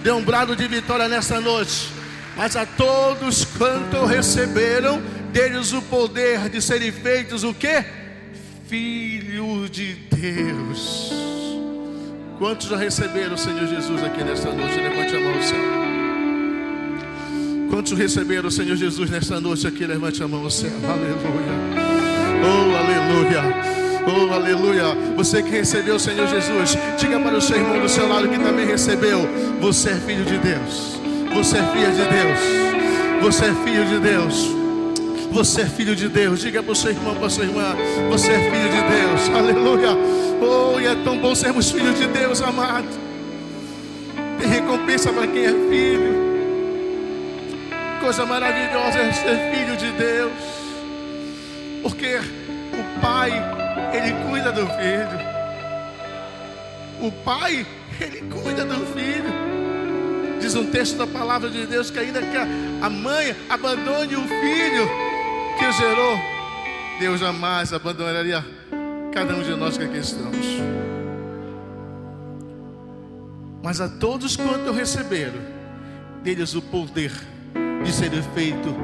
Dê 0.04 0.12
um 0.12 0.24
brado 0.24 0.56
de 0.58 0.68
vitória 0.68 1.08
nessa 1.08 1.40
noite. 1.40 1.90
Mas 2.36 2.56
a 2.56 2.66
todos 2.66 3.46
quanto 3.46 4.04
receberam 4.06 5.02
deles 5.32 5.72
o 5.72 5.82
poder 5.84 6.50
de 6.50 6.62
serem 6.62 6.92
feitos 6.92 7.44
o 7.44 7.54
que? 7.54 7.84
Filhos 8.68 9.72
de 9.72 9.94
Deus. 9.94 11.47
Quantos 12.38 12.68
já 12.68 12.78
receberam 12.78 13.34
o 13.34 13.38
Senhor 13.38 13.68
Jesus 13.68 14.04
aqui 14.04 14.24
nesta 14.24 14.52
noite? 14.52 14.80
Levante 14.80 15.16
a 15.16 15.20
mão 15.20 15.34
ao 15.34 15.42
céu. 15.42 15.60
Quantos 17.68 17.94
receberam 17.94 18.48
o 18.48 18.52
Senhor 18.52 18.76
Jesus 18.76 19.10
nesta 19.10 19.42
noite 19.42 19.66
aqui? 19.66 19.88
Levante 19.88 20.22
a 20.22 20.28
mão 20.28 20.44
ao 20.44 20.50
céu. 20.52 20.72
Aleluia. 20.84 21.18
Oh, 22.44 22.76
aleluia. 22.76 23.42
Oh, 24.06 24.34
aleluia. 24.34 25.16
Você 25.16 25.42
que 25.42 25.50
recebeu 25.50 25.96
o 25.96 26.00
Senhor 26.00 26.28
Jesus, 26.28 26.78
diga 27.00 27.20
para 27.20 27.38
o 27.38 27.42
seu 27.42 27.58
irmão 27.58 27.82
do 27.82 27.90
seu 27.90 28.08
lado 28.08 28.30
que 28.30 28.38
também 28.38 28.68
recebeu. 28.68 29.28
Você 29.60 29.90
é 29.90 29.96
filho 29.96 30.24
de 30.24 30.38
Deus. 30.38 31.00
Você 31.34 31.58
é 31.58 31.64
filho 31.64 31.92
de 31.92 32.04
Deus. 32.06 33.24
Você 33.24 33.46
é 33.46 33.54
filho 33.66 33.86
de 33.86 34.00
Deus. 34.00 34.57
Você 35.38 35.62
é 35.62 35.66
filho 35.68 35.96
de 35.96 36.10
Deus. 36.10 36.40
Diga 36.40 36.64
para 36.64 36.72
o 36.72 36.76
seu 36.76 36.90
irmão, 36.90 37.14
para 37.14 37.30
sua 37.30 37.44
irmã. 37.44 37.76
Você 38.10 38.32
é 38.32 38.40
filho 38.50 38.70
de 38.72 38.82
Deus. 38.82 39.30
Aleluia. 39.38 39.90
Oh, 40.42 40.80
e 40.80 40.88
é 40.88 40.96
tão 41.04 41.16
bom 41.20 41.36
sermos 41.36 41.70
filhos 41.70 41.96
de 41.96 42.08
Deus, 42.08 42.42
amado. 42.42 42.88
Tem 44.40 44.50
recompensa 44.50 45.14
para 45.14 45.28
quem 45.28 45.46
é 45.46 45.50
filho. 45.50 46.18
Coisa 48.02 48.26
maravilhosa 48.26 48.98
é 48.98 49.14
ser 49.14 49.54
filho 49.54 49.78
de 49.78 49.92
Deus. 49.92 50.32
Porque 51.84 52.16
o 52.18 53.00
Pai, 53.00 53.32
Ele 53.94 54.16
cuida 54.28 54.52
do 54.52 54.66
filho. 54.66 55.20
O 57.00 57.12
Pai, 57.12 57.64
Ele 58.02 58.24
cuida 58.42 58.66
do 58.66 58.84
filho. 58.88 59.32
Diz 60.42 60.56
um 60.56 60.66
texto 60.66 60.98
da 60.98 61.06
palavra 61.06 61.48
de 61.48 61.68
Deus 61.68 61.92
que 61.92 62.00
ainda 62.00 62.24
que 62.24 62.38
a 62.82 62.90
mãe 62.90 63.36
abandone 63.48 64.16
o 64.16 64.28
filho 64.28 65.07
que 65.58 65.72
gerou, 65.72 66.18
Deus 67.00 67.20
jamais 67.20 67.74
abandonaria 67.74 68.46
cada 69.14 69.36
um 69.36 69.42
de 69.42 69.56
nós 69.56 69.78
que 69.78 69.84
aqui 69.84 69.98
estamos. 69.98 70.46
Mas 73.64 73.82
a 73.82 73.90
todos 73.90 74.36
quanto 74.36 74.72
receberam, 74.72 75.42
deles 76.24 76.54
o 76.54 76.62
poder 76.62 77.12
de 77.84 77.92
serem 77.92 78.22
feito 78.34 78.76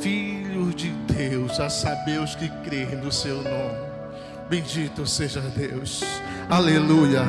filhos 0.00 0.74
de 0.74 0.90
Deus, 1.12 1.58
a 1.58 1.68
saber 1.68 2.20
os 2.20 2.34
que 2.34 2.48
creem 2.64 2.96
no 2.96 3.10
seu 3.10 3.36
nome. 3.36 3.92
Bendito 4.48 5.06
seja 5.06 5.40
Deus. 5.40 6.04
Aleluia. 6.48 7.24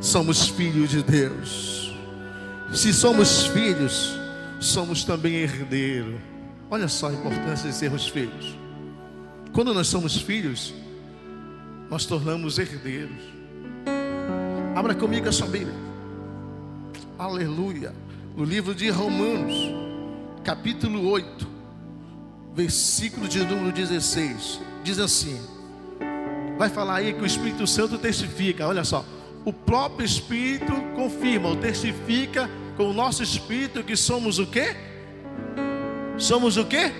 Somos 0.00 0.48
filhos 0.48 0.90
de 0.90 1.02
Deus. 1.02 1.96
Se 2.72 2.92
somos 2.92 3.46
filhos, 3.46 4.18
somos 4.60 5.04
também 5.04 5.36
herdeiros. 5.36 6.20
Olha 6.70 6.86
só 6.86 7.08
a 7.08 7.12
importância 7.12 7.70
de 7.70 7.74
sermos 7.74 8.08
filhos. 8.08 8.56
Quando 9.52 9.72
nós 9.72 9.86
somos 9.86 10.16
filhos, 10.16 10.74
nós 11.88 12.04
tornamos 12.04 12.58
herdeiros. 12.58 13.16
Abra 14.76 14.94
comigo 14.94 15.28
a 15.28 15.32
sua 15.32 15.46
Bíblia. 15.46 15.74
Aleluia. 17.18 17.94
No 18.36 18.44
livro 18.44 18.74
de 18.74 18.90
Romanos, 18.90 19.54
capítulo 20.44 21.08
8, 21.08 21.48
versículo 22.54 23.26
de 23.26 23.44
número 23.44 23.72
16. 23.72 24.60
Diz 24.84 24.98
assim: 24.98 25.40
Vai 26.58 26.68
falar 26.68 26.96
aí 26.96 27.14
que 27.14 27.22
o 27.22 27.26
Espírito 27.26 27.66
Santo 27.66 27.96
testifica. 27.96 28.68
Olha 28.68 28.84
só. 28.84 29.04
O 29.44 29.52
próprio 29.52 30.04
Espírito 30.04 30.72
confirma, 30.94 31.48
ou 31.48 31.56
testifica 31.56 32.50
com 32.76 32.90
o 32.90 32.92
nosso 32.92 33.22
Espírito 33.22 33.82
que 33.82 33.96
somos 33.96 34.38
o 34.38 34.46
quê? 34.46 34.76
Somos 36.18 36.56
o 36.56 36.64
quê? 36.64 36.92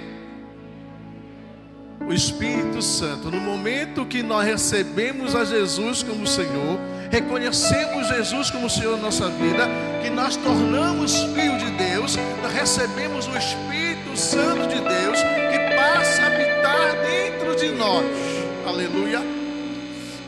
o 2.09 2.13
Espírito 2.13 2.81
Santo, 2.81 3.31
no 3.31 3.39
momento 3.39 4.07
que 4.07 4.23
nós 4.23 4.47
recebemos 4.47 5.35
a 5.35 5.45
Jesus 5.45 6.03
como 6.03 6.27
Senhor, 6.27 6.81
reconhecemos 7.11 8.09
Jesus 8.09 8.51
como 8.51 8.71
Senhor 8.71 8.97
da 8.97 9.03
nossa 9.03 9.29
vida, 9.29 9.69
que 10.03 10.09
nós 10.09 10.35
tornamos 10.37 11.15
filhos 11.35 11.63
de 11.63 11.71
Deus, 11.73 12.17
nós 12.43 12.53
recebemos 12.55 13.27
o 13.27 13.37
Espírito 13.37 14.17
Santo 14.17 14.69
de 14.69 14.81
Deus 14.81 15.19
que 15.21 15.77
passa 15.77 16.23
a 16.23 16.27
habitar 16.29 16.97
dentro 17.03 17.57
de 17.57 17.73
nós. 17.73 18.07
Aleluia. 18.67 19.21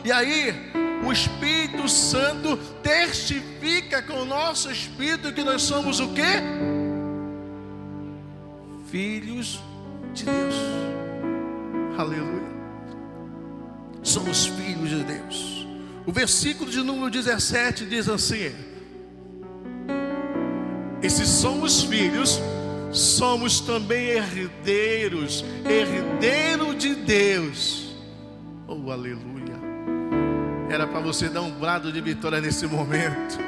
E 0.05 0.11
aí, 0.11 0.71
o 1.03 1.11
Espírito 1.11 1.89
Santo 1.89 2.57
testifica 2.83 4.03
com 4.03 4.21
o 4.21 4.25
nosso 4.25 4.71
espírito 4.71 5.33
que 5.33 5.43
nós 5.43 5.63
somos 5.63 5.99
o 5.99 6.09
quê? 6.09 6.70
Filhos 8.91 9.61
de 10.13 10.25
Deus. 10.25 10.55
Aleluia. 11.97 12.51
Somos 14.03 14.47
filhos 14.47 14.89
de 14.89 15.01
Deus. 15.01 15.65
O 16.05 16.11
versículo 16.11 16.69
de 16.69 16.83
número 16.83 17.09
17 17.09 17.85
diz 17.85 18.09
assim: 18.09 18.51
E 21.01 21.09
se 21.09 21.25
somos 21.25 21.83
filhos, 21.83 22.37
somos 22.91 23.61
também 23.61 24.09
herdeiros, 24.09 25.45
herdeiro 25.63 26.75
de 26.75 26.93
Deus. 26.93 27.95
Oh, 28.67 28.91
aleluia. 28.91 29.55
Era 30.69 30.85
para 30.85 30.99
você 30.99 31.29
dar 31.29 31.43
um 31.43 31.51
brado 31.51 31.93
de 31.93 32.01
vitória 32.01 32.41
nesse 32.41 32.67
momento. 32.67 33.39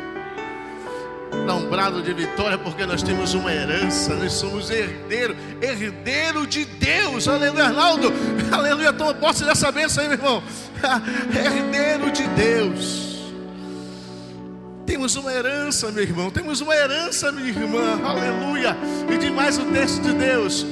Dá 1.45 1.55
um 1.55 1.69
brado 1.69 2.01
de 2.01 2.13
vitória, 2.13 2.57
porque 2.57 2.85
nós 2.85 3.03
temos 3.03 3.33
uma 3.33 3.51
herança, 3.51 4.15
nós 4.15 4.31
somos 4.33 4.69
herdeiro, 4.69 5.35
herdeiro 5.61 6.47
de 6.47 6.63
Deus. 6.65 7.27
Aleluia, 7.27 7.65
Arnaldo. 7.65 8.13
Aleluia, 8.51 8.93
toma 8.93 9.13
posse 9.13 9.43
dessa 9.43 9.71
bênção 9.71 10.03
aí, 10.03 10.09
meu 10.09 10.17
irmão. 10.17 10.43
herdeiro 11.35 12.11
de 12.11 12.27
Deus. 12.29 13.13
Temos 14.85 15.15
uma 15.15 15.33
herança, 15.33 15.91
meu 15.91 16.03
irmão. 16.03 16.29
Temos 16.29 16.61
uma 16.61 16.75
herança, 16.75 17.31
minha 17.31 17.49
irmã. 17.49 17.99
Aleluia. 18.05 18.77
E 19.11 19.17
demais 19.17 19.57
o 19.57 19.65
texto 19.65 20.01
de 20.01 20.13
Deus. 20.13 20.65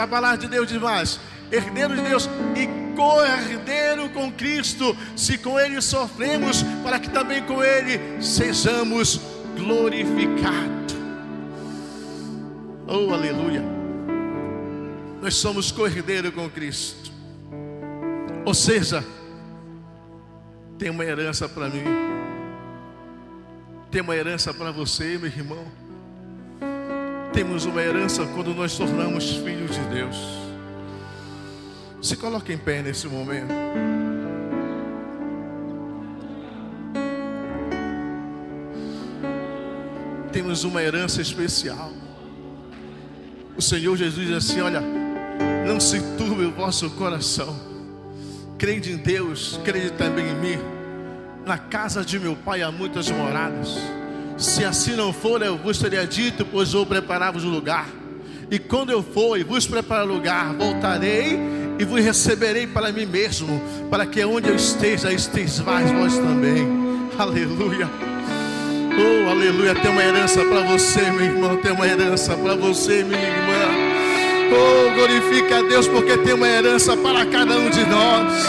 A 0.00 0.06
palavra 0.06 0.38
de 0.38 0.48
Deus 0.48 0.68
demais. 0.68 1.18
Herdeiro 1.50 1.96
de 1.96 2.02
Deus 2.02 2.28
e 2.54 2.68
co-herdeiro 2.94 4.10
com 4.10 4.30
Cristo. 4.30 4.96
Se 5.16 5.38
com 5.38 5.58
Ele 5.58 5.80
sofremos, 5.80 6.62
para 6.82 6.98
que 6.98 7.10
também 7.10 7.42
com 7.42 7.62
Ele 7.62 8.22
sejamos 8.22 9.20
glorificado. 9.58 10.94
Oh, 12.86 13.12
aleluia. 13.12 13.62
Nós 15.20 15.34
somos 15.34 15.70
cordeiro 15.70 16.32
com 16.32 16.48
Cristo. 16.48 17.10
Ou 18.44 18.54
seja, 18.54 19.04
tem 20.78 20.88
uma 20.88 21.04
herança 21.04 21.48
para 21.48 21.68
mim. 21.68 21.84
Tem 23.90 24.00
uma 24.00 24.16
herança 24.16 24.54
para 24.54 24.70
você, 24.70 25.18
meu 25.18 25.26
irmão. 25.26 25.66
Temos 27.32 27.66
uma 27.66 27.82
herança 27.82 28.24
quando 28.34 28.54
nós 28.54 28.76
tornamos 28.76 29.36
filhos 29.36 29.72
de 29.72 29.82
Deus. 29.94 30.16
Se 32.00 32.16
coloque 32.16 32.52
em 32.52 32.58
pé 32.58 32.80
nesse 32.80 33.06
momento. 33.06 33.52
Temos 40.32 40.64
uma 40.64 40.82
herança 40.82 41.20
especial. 41.20 41.92
O 43.56 43.62
Senhor 43.62 43.96
Jesus 43.96 44.26
diz 44.28 44.36
assim: 44.36 44.60
Olha, 44.60 44.82
não 45.66 45.80
se 45.80 46.00
turbe 46.16 46.44
o 46.44 46.52
vosso 46.52 46.88
coração, 46.90 47.58
crede 48.56 48.92
em 48.92 48.96
Deus, 48.96 49.58
crede 49.64 49.92
também 49.92 50.28
em 50.28 50.34
mim. 50.34 50.58
Na 51.44 51.58
casa 51.58 52.04
de 52.04 52.18
meu 52.18 52.36
pai 52.36 52.62
há 52.62 52.70
muitas 52.70 53.10
moradas. 53.10 53.76
Se 54.36 54.64
assim 54.64 54.94
não 54.94 55.12
for, 55.12 55.42
eu 55.42 55.58
vos 55.58 55.78
teria 55.78 56.06
dito, 56.06 56.44
pois 56.44 56.72
vou 56.72 56.86
preparar-vos 56.86 57.44
o 57.44 57.48
lugar. 57.48 57.88
E 58.50 58.58
quando 58.58 58.90
eu 58.90 59.02
for 59.02 59.38
e 59.38 59.42
vos 59.42 59.66
preparar 59.66 60.06
lugar, 60.06 60.54
voltarei 60.54 61.38
e 61.78 61.84
vos 61.84 62.02
receberei 62.02 62.66
para 62.66 62.92
mim 62.92 63.06
mesmo, 63.06 63.60
para 63.90 64.06
que 64.06 64.24
onde 64.24 64.48
eu 64.48 64.56
esteja, 64.56 65.12
estejais 65.12 65.90
vós 65.90 66.16
também. 66.16 66.66
Aleluia. 67.18 68.17
Oh, 68.98 69.30
aleluia. 69.30 69.74
Tem 69.74 69.90
uma 69.90 70.02
herança 70.02 70.44
para 70.44 70.60
você, 70.62 71.00
meu 71.12 71.24
irmão. 71.24 71.56
Tem 71.56 71.72
uma 71.72 71.86
herança 71.86 72.34
para 72.36 72.54
você, 72.56 73.04
minha 73.04 73.20
irmã. 73.20 73.88
Oh, 74.50 74.94
glorifica 74.94 75.58
a 75.58 75.62
Deus, 75.62 75.86
porque 75.86 76.16
tem 76.18 76.34
uma 76.34 76.48
herança 76.48 76.96
para 76.96 77.24
cada 77.26 77.56
um 77.56 77.70
de 77.70 77.84
nós. 77.84 78.46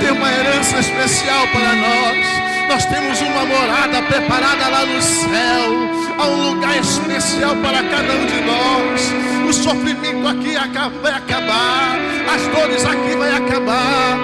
Tem 0.00 0.10
uma 0.10 0.30
herança 0.32 0.78
especial 0.80 1.46
para 1.48 1.74
nós. 1.74 2.46
Nós 2.68 2.84
temos 2.86 3.20
uma 3.20 3.44
morada 3.46 4.02
preparada 4.02 4.68
lá 4.68 4.84
no 4.84 5.00
céu. 5.00 5.96
Há 6.18 6.26
um 6.26 6.50
lugar 6.50 6.76
especial 6.78 7.54
para 7.56 7.82
cada 7.84 8.12
um 8.14 8.26
de 8.26 8.40
nós. 8.40 9.14
O 9.48 9.52
sofrimento 9.52 10.26
aqui 10.26 10.54
vai 11.00 11.12
acabar. 11.12 11.98
As 12.34 12.42
dores 12.48 12.84
aqui 12.84 13.16
vai 13.16 13.36
acabar. 13.36 14.18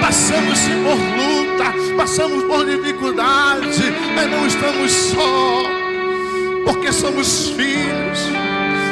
Passamos 0.00 0.60
por 0.60 0.96
luta, 0.96 1.43
passamos 1.96 2.44
por 2.44 2.66
dificuldade, 2.66 3.82
mas 4.14 4.30
não 4.30 4.46
estamos 4.46 4.92
só, 4.92 5.62
porque 6.64 6.92
somos 6.92 7.48
filhos 7.50 8.18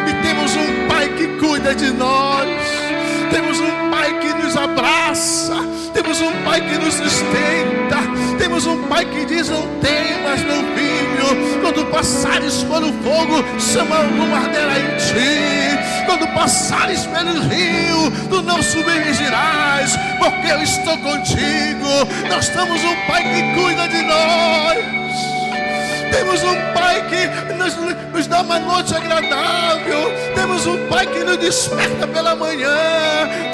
e 0.09 0.23
temos 0.23 0.55
um 0.57 0.89
Pai 0.89 1.09
que 1.17 1.27
cuida 1.39 1.75
de 1.75 1.91
nós. 1.93 2.62
Temos 3.33 3.61
um 3.61 3.91
Pai 3.91 4.19
que 4.21 4.35
nos 4.35 4.57
abraça, 4.57 5.55
temos 5.95 6.21
um 6.21 6.33
Pai 6.45 6.61
que 6.61 6.79
nos 6.79 6.95
sustenta, 6.95 7.99
temos 8.39 8.67
um 8.67 8.83
Pai 8.89 9.05
que 9.07 9.25
diz: 9.25 9.49
Não 9.49 9.63
tem, 9.81 10.23
mas 10.23 10.43
não 10.45 10.63
vinho. 10.75 11.63
Quando 11.63 11.87
passares 11.91 12.63
por 12.65 12.83
o 12.83 12.93
fogo, 13.03 13.45
chama 13.59 14.03
não 14.05 14.35
arderá 14.35 14.79
em 14.79 14.97
ti. 14.97 15.73
Quando 16.07 16.27
passares 16.35 17.07
pelo 17.07 17.41
rio, 17.49 18.11
tu 18.29 18.43
não 18.43 18.63
submergirás, 18.63 19.97
porque 20.19 20.49
eu 20.49 20.63
estou 20.63 20.99
contigo. 20.99 21.89
Nós 22.29 22.49
temos 22.49 22.83
um 22.85 22.97
Pai 23.07 23.23
que 23.23 23.61
cuida 23.61 23.89
de 23.89 24.03
nós. 24.03 25.03
Temos 26.13 26.43
um 26.43 26.73
Pai 26.75 27.03
que 27.09 27.55
nos, 27.55 27.77
nos, 28.13 28.27
dá 28.27 28.43
uma 28.43 28.59
noite 28.59 28.95
agradável. 28.95 30.13
Temos 30.53 30.67
um 30.67 30.87
Pai 30.87 31.07
que 31.07 31.25
nos 31.25 31.39
desperta 31.39 32.07
pela 32.07 32.37
manhã. 32.37 32.77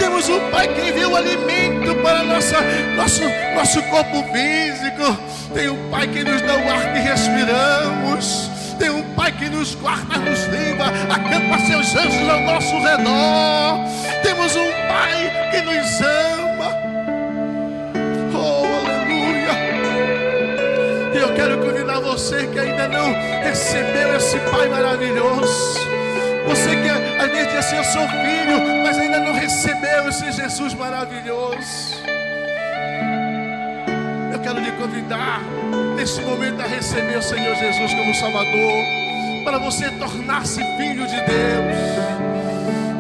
Temos 0.01 0.28
um 0.28 0.51
Pai 0.51 0.66
que 0.66 0.80
envia 0.80 1.09
o 1.09 1.14
alimento 1.14 1.94
para 2.03 2.24
nossa, 2.24 2.57
nosso, 2.96 3.22
nosso 3.55 3.80
corpo 3.84 4.24
físico. 4.32 5.16
Tem 5.55 5.68
um 5.68 5.90
Pai 5.90 6.09
que 6.09 6.24
nos 6.24 6.42
dá 6.42 6.55
o 6.55 6.68
ar 6.68 6.92
que 6.92 6.99
respiramos. 6.99 8.51
Tem 8.80 8.90
um 8.90 9.14
Pai 9.14 9.30
que 9.30 9.49
nos 9.49 9.76
guarda, 9.76 10.18
nos 10.18 10.42
livra, 10.46 10.86
acampa 11.09 11.64
seus 11.68 11.94
anjos 11.94 12.28
ao 12.28 12.40
nosso 12.40 12.74
redor. 12.80 13.78
Temos 14.24 14.57
um 14.57 14.72
Pai 14.88 15.51
que 15.53 15.61
nos 15.62 16.01
ama. 16.01 16.49
quero 21.36 21.59
convidar 21.59 22.01
você 22.01 22.49
que 22.49 22.59
ainda 22.59 22.88
não 22.88 23.12
recebeu 23.44 24.16
esse 24.16 24.36
Pai 24.51 24.68
maravilhoso. 24.68 25.97
Você 26.49 26.76
que 26.76 26.88
às 26.88 27.30
vezes 27.30 27.46
diz 27.49 27.57
assim, 27.59 27.76
eu 27.76 27.84
sou 27.84 28.09
filho, 28.09 28.82
mas 28.82 28.99
ainda 28.99 29.20
não 29.20 29.34
recebeu 29.34 30.09
esse 30.09 30.32
Jesus 30.32 30.72
maravilhoso. 30.72 32.03
Eu 34.32 34.38
quero 34.40 34.59
lhe 34.59 34.72
convidar 34.72 35.42
nesse 35.94 36.22
momento 36.22 36.62
a 36.62 36.66
receber 36.66 37.18
o 37.18 37.22
Senhor 37.22 37.55
Jesus 37.55 37.92
como 37.92 38.14
Salvador, 38.14 38.84
para 39.44 39.59
você 39.59 39.90
tornar-se 39.90 40.62
filho 40.78 41.07
de 41.07 41.16
Deus. 41.16 42.18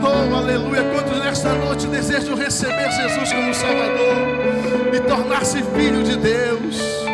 Oh, 0.02 0.36
aleluia. 0.36 0.82
Quantos 0.92 1.18
nesta 1.24 1.54
noite 1.54 1.86
desejam 1.86 2.36
receber 2.36 2.90
Jesus 2.92 3.32
como 3.32 3.54
Salvador 3.54 4.94
e 4.94 5.00
tornar-se 5.00 5.62
filho 5.74 6.02
de 6.02 6.16
Deus? 6.16 7.07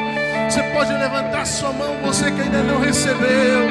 Você 0.55 0.63
pode 0.73 0.93
levantar 0.93 1.45
sua 1.45 1.73
mão, 1.73 1.97
você 2.05 2.31
que 2.31 2.41
ainda 2.41 2.63
não 2.63 2.79
recebeu 2.79 3.69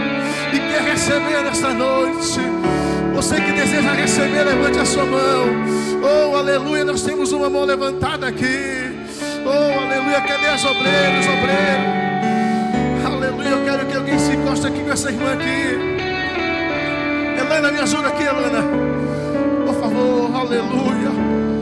e 0.51 0.59
quer 0.59 0.81
receber 0.81 1.41
nesta 1.41 1.69
noite. 1.69 2.41
Você 3.15 3.39
que 3.39 3.53
deseja 3.53 3.93
receber, 3.93 4.43
levante 4.43 4.79
a 4.79 4.86
sua 4.86 5.05
mão. 5.05 5.45
Oh, 6.03 6.36
aleluia, 6.36 6.84
nós 6.84 7.01
temos 7.01 7.31
uma 7.31 7.49
mão 7.49 7.63
levantada 7.63 8.27
aqui. 8.27 8.91
Oh, 9.45 9.79
aleluia, 9.79 10.19
cadê 10.27 10.47
as 10.47 10.65
obreiras, 10.65 11.25
obreiro? 11.25 11.84
Aleluia, 13.05 13.47
eu 13.47 13.63
quero 13.63 13.86
que 13.86 13.95
alguém 13.95 14.19
se 14.19 14.34
encoste 14.34 14.67
aqui 14.67 14.84
com 14.84 14.91
essa 14.91 15.09
irmã 15.09 15.36
aqui. 15.36 15.77
Helena, 17.39 17.71
me 17.71 17.79
ajuda 17.79 18.09
aqui, 18.09 18.23
Helena. 18.23 18.61
Por 19.65 19.75
favor, 19.75 20.36
aleluia. 20.36 21.53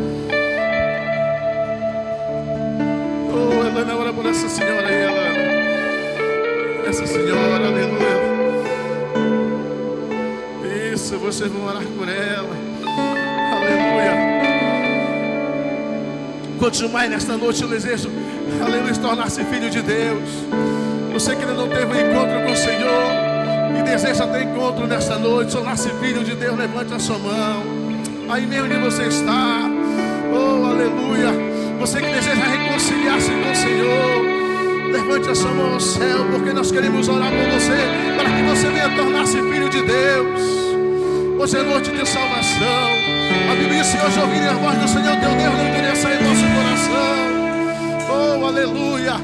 Helena, 3.82 3.97
ora 3.97 4.13
por 4.13 4.25
essa 4.27 4.47
senhora 4.47 4.88
aí, 4.88 4.93
Helena. 4.93 5.41
Essa 6.88 7.07
senhora, 7.07 7.65
aleluia. 7.65 8.21
Isso, 10.93 11.17
vocês 11.17 11.51
vão 11.51 11.65
orar 11.65 11.84
por 11.97 12.07
ela. 12.07 12.55
Aleluia. 13.55 14.11
Quanto 16.59 16.89
mais 16.89 17.09
nesta 17.09 17.36
noite 17.38 17.63
eu 17.63 17.69
desejo, 17.69 18.11
aleluia, 18.63 18.93
tornar-se 18.93 19.43
filho 19.45 19.69
de 19.71 19.82
Deus. 19.82 20.29
Você 21.13 21.36
que 21.36 21.41
ainda 21.41 21.55
não 21.55 21.67
teve 21.67 21.86
um 21.86 22.11
encontro 22.11 22.39
com 22.45 22.51
o 22.51 22.55
Senhor 22.55 23.11
e 23.79 23.82
deseja 23.82 24.27
ter 24.27 24.43
encontro 24.43 24.86
nesta 24.86 25.17
noite, 25.17 25.53
tornar-se 25.53 25.89
filho 25.95 26.23
de 26.23 26.36
Deus, 26.36 26.55
levante 26.55 26.93
a 26.93 26.99
sua 26.99 27.17
mão. 27.17 27.63
Aí 28.29 28.45
mesmo 28.45 28.65
onde 28.65 28.77
você 28.77 29.07
está. 29.07 29.61
Oh, 30.32 30.65
aleluia. 30.67 31.51
Você 31.82 31.99
que 31.99 32.13
deseja 32.13 32.43
reconciliar-se 32.43 33.32
com 33.32 33.51
o 33.51 33.55
Senhor, 33.55 34.91
levante 34.91 35.29
a 35.32 35.34
sua 35.34 35.49
mão 35.49 35.73
ao 35.73 35.79
céu, 35.79 36.25
porque 36.29 36.53
nós 36.53 36.71
queremos 36.71 37.09
orar 37.09 37.32
por 37.32 37.59
você, 37.59 37.75
para 38.15 38.29
que 38.29 38.43
você 38.43 38.69
venha 38.69 38.95
tornar-se 38.95 39.41
filho 39.41 39.67
de 39.67 39.82
Deus. 39.82 40.41
Hoje 41.39 41.57
é 41.57 41.63
noite 41.63 41.89
de 41.89 42.07
salvação. 42.07 42.91
A 43.51 43.55
Bíblia 43.55 43.82
diz: 43.82 43.88
se 43.88 43.97
hoje 43.97 44.19
ouvirem 44.19 44.47
a 44.47 44.53
voz 44.53 44.77
do 44.77 44.88
Senhor 44.88 45.15
teu 45.17 45.32
Deus, 45.32 45.53
não 45.57 45.67
endureça 45.69 46.09
em 46.13 46.23
nosso 46.23 46.45
coração. 46.53 47.17
Oh, 48.11 48.45
aleluia. 48.45 49.15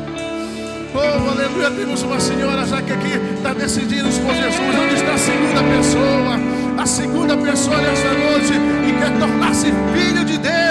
Oh, 0.96 1.30
aleluia. 1.30 1.70
Temos 1.70 2.02
uma 2.02 2.20
senhora 2.20 2.66
já 2.66 2.82
que 2.82 2.92
aqui 2.92 3.22
está 3.36 3.54
decidindo 3.54 4.10
por 4.10 4.34
Jesus. 4.34 4.76
Onde 4.82 4.96
está 4.96 5.14
a 5.14 5.18
segunda 5.20 5.64
pessoa? 5.78 6.82
A 6.82 6.86
segunda 6.88 7.38
pessoa 7.38 7.78
nesta 7.78 8.10
noite 8.14 8.54
e 8.90 8.94
quer 8.94 9.20
tornar-se 9.20 9.68
filho 9.94 10.26
de 10.26 10.40
Deus 10.40 10.67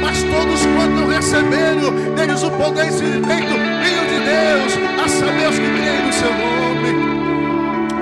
Mas 0.00 0.22
todos 0.22 0.66
quanto 0.76 1.08
receberam, 1.08 2.14
deles 2.14 2.42
o 2.42 2.50
poder 2.50 2.88
e 2.88 2.92
ser 2.92 3.22
feito 3.24 3.54
filho 3.82 4.04
de 4.08 4.18
Deus, 4.24 4.78
a 5.02 5.08
saber 5.08 5.48
os 5.48 5.58
que 5.58 5.66
creem 5.66 6.06
no 6.06 6.12
seu 6.12 6.30
nome. 6.30 6.90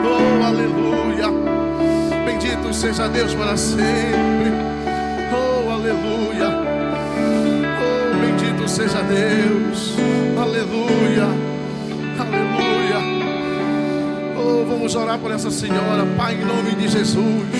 Oh, 0.05 0.45
aleluia. 0.45 1.29
Bendito 2.25 2.73
seja 2.73 3.09
Deus 3.09 3.35
para 3.35 3.57
sempre. 3.57 4.53
Oh, 5.33 5.71
aleluia. 5.71 6.49
Oh, 7.81 8.17
bendito 8.21 8.69
seja 8.69 9.03
Deus. 9.03 9.97
Aleluia. 10.41 11.29
Aleluia. 12.19 12.99
Oh, 14.37 14.65
vamos 14.69 14.95
orar 14.95 15.19
por 15.19 15.33
essa 15.33 15.51
senhora, 15.51 16.07
Pai, 16.17 16.35
em 16.35 16.45
nome 16.45 16.75
de 16.77 16.89
Jesus. 16.89 17.58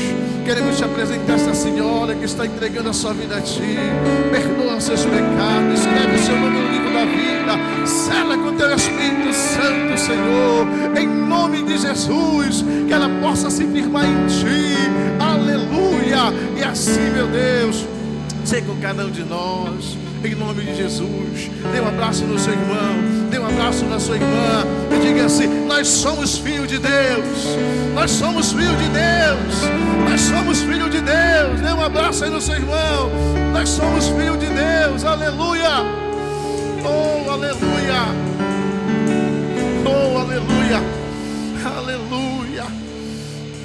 Queremos 0.49 0.79
te 0.79 0.85
apresentar 0.85 1.35
essa 1.35 1.53
senhora 1.53 2.15
que 2.15 2.25
está 2.25 2.47
entregando 2.47 2.89
a 2.89 2.93
sua 2.95 3.13
vida 3.13 3.37
a 3.37 3.41
ti. 3.43 3.77
Perdoa 4.31 4.81
seus 4.81 5.05
pecados, 5.05 5.81
escreve 5.81 6.15
o 6.15 6.19
seu 6.25 6.41
nome 6.41 6.59
no 6.59 6.73
livro 6.73 6.91
da 6.91 7.05
vida. 7.05 7.87
Sela 7.87 8.35
com 8.39 8.57
teu 8.57 8.75
Espírito 8.75 9.31
Santo, 9.35 10.01
Senhor. 10.01 10.97
Em 10.97 11.07
nome 11.07 11.63
de 11.65 11.77
Jesus, 11.77 12.65
que 12.87 12.91
ela 12.91 13.11
possa 13.21 13.51
se 13.51 13.67
firmar 13.67 14.07
em 14.07 14.27
ti. 14.27 14.75
Aleluia. 15.21 16.33
E 16.57 16.65
assim, 16.65 17.11
meu 17.11 17.27
Deus, 17.27 17.85
sei 18.47 18.63
com 18.63 18.75
cada 18.77 19.05
um 19.05 19.11
de 19.11 19.25
nós 19.25 19.99
em 20.25 20.35
nome 20.35 20.65
de 20.65 20.75
Jesus. 20.75 21.51
Dê 21.73 21.81
um 21.81 21.89
abraço 21.89 22.25
no 22.25 22.39
seu 22.39 22.53
irmão, 22.53 23.29
dê 23.31 23.39
um 23.39 23.47
abraço 23.47 23.85
na 23.85 24.01
sua 24.01 24.17
irmã. 24.17 24.65
E 24.91 25.07
diga 25.07 25.27
assim: 25.27 25.47
Nós 25.67 25.87
somos 25.89 26.39
filhos 26.39 26.69
de 26.69 26.79
Deus, 26.79 27.57
nós 27.95 28.11
somos 28.11 28.53
filhos 28.53 28.79
de 28.79 28.89
Deus, 28.89 30.09
nós 30.09 30.21
somos 30.21 30.61
filhos 30.61 30.91
de 30.91 31.01
Deus. 31.01 31.61
Dê 31.61 31.73
um 31.73 31.85
abraço 31.85 32.25
aí 32.25 32.31
no 32.31 32.41
seu 32.41 32.55
irmão, 32.55 33.11
nós 33.53 33.69
somos 33.69 34.09
filhos 34.09 34.39
de 34.39 34.47
Deus, 34.47 35.05
aleluia, 35.05 35.83
oh, 36.85 37.31
aleluia, 37.31 38.03
oh, 39.85 40.19
aleluia, 40.19 40.83
aleluia, 41.77 42.65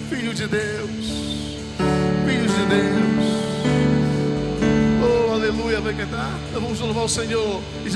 filho 0.09 0.33
de 0.33 0.47
Deus, 0.47 1.59
filhos 2.25 2.51
de 2.55 2.65
Deus 2.65 3.12
aleluia, 5.43 5.81
vai 5.81 5.93
cantar. 5.93 6.31
Vamos 6.53 6.79
louvar 6.79 7.03
o 7.03 7.09
Senhor. 7.09 7.61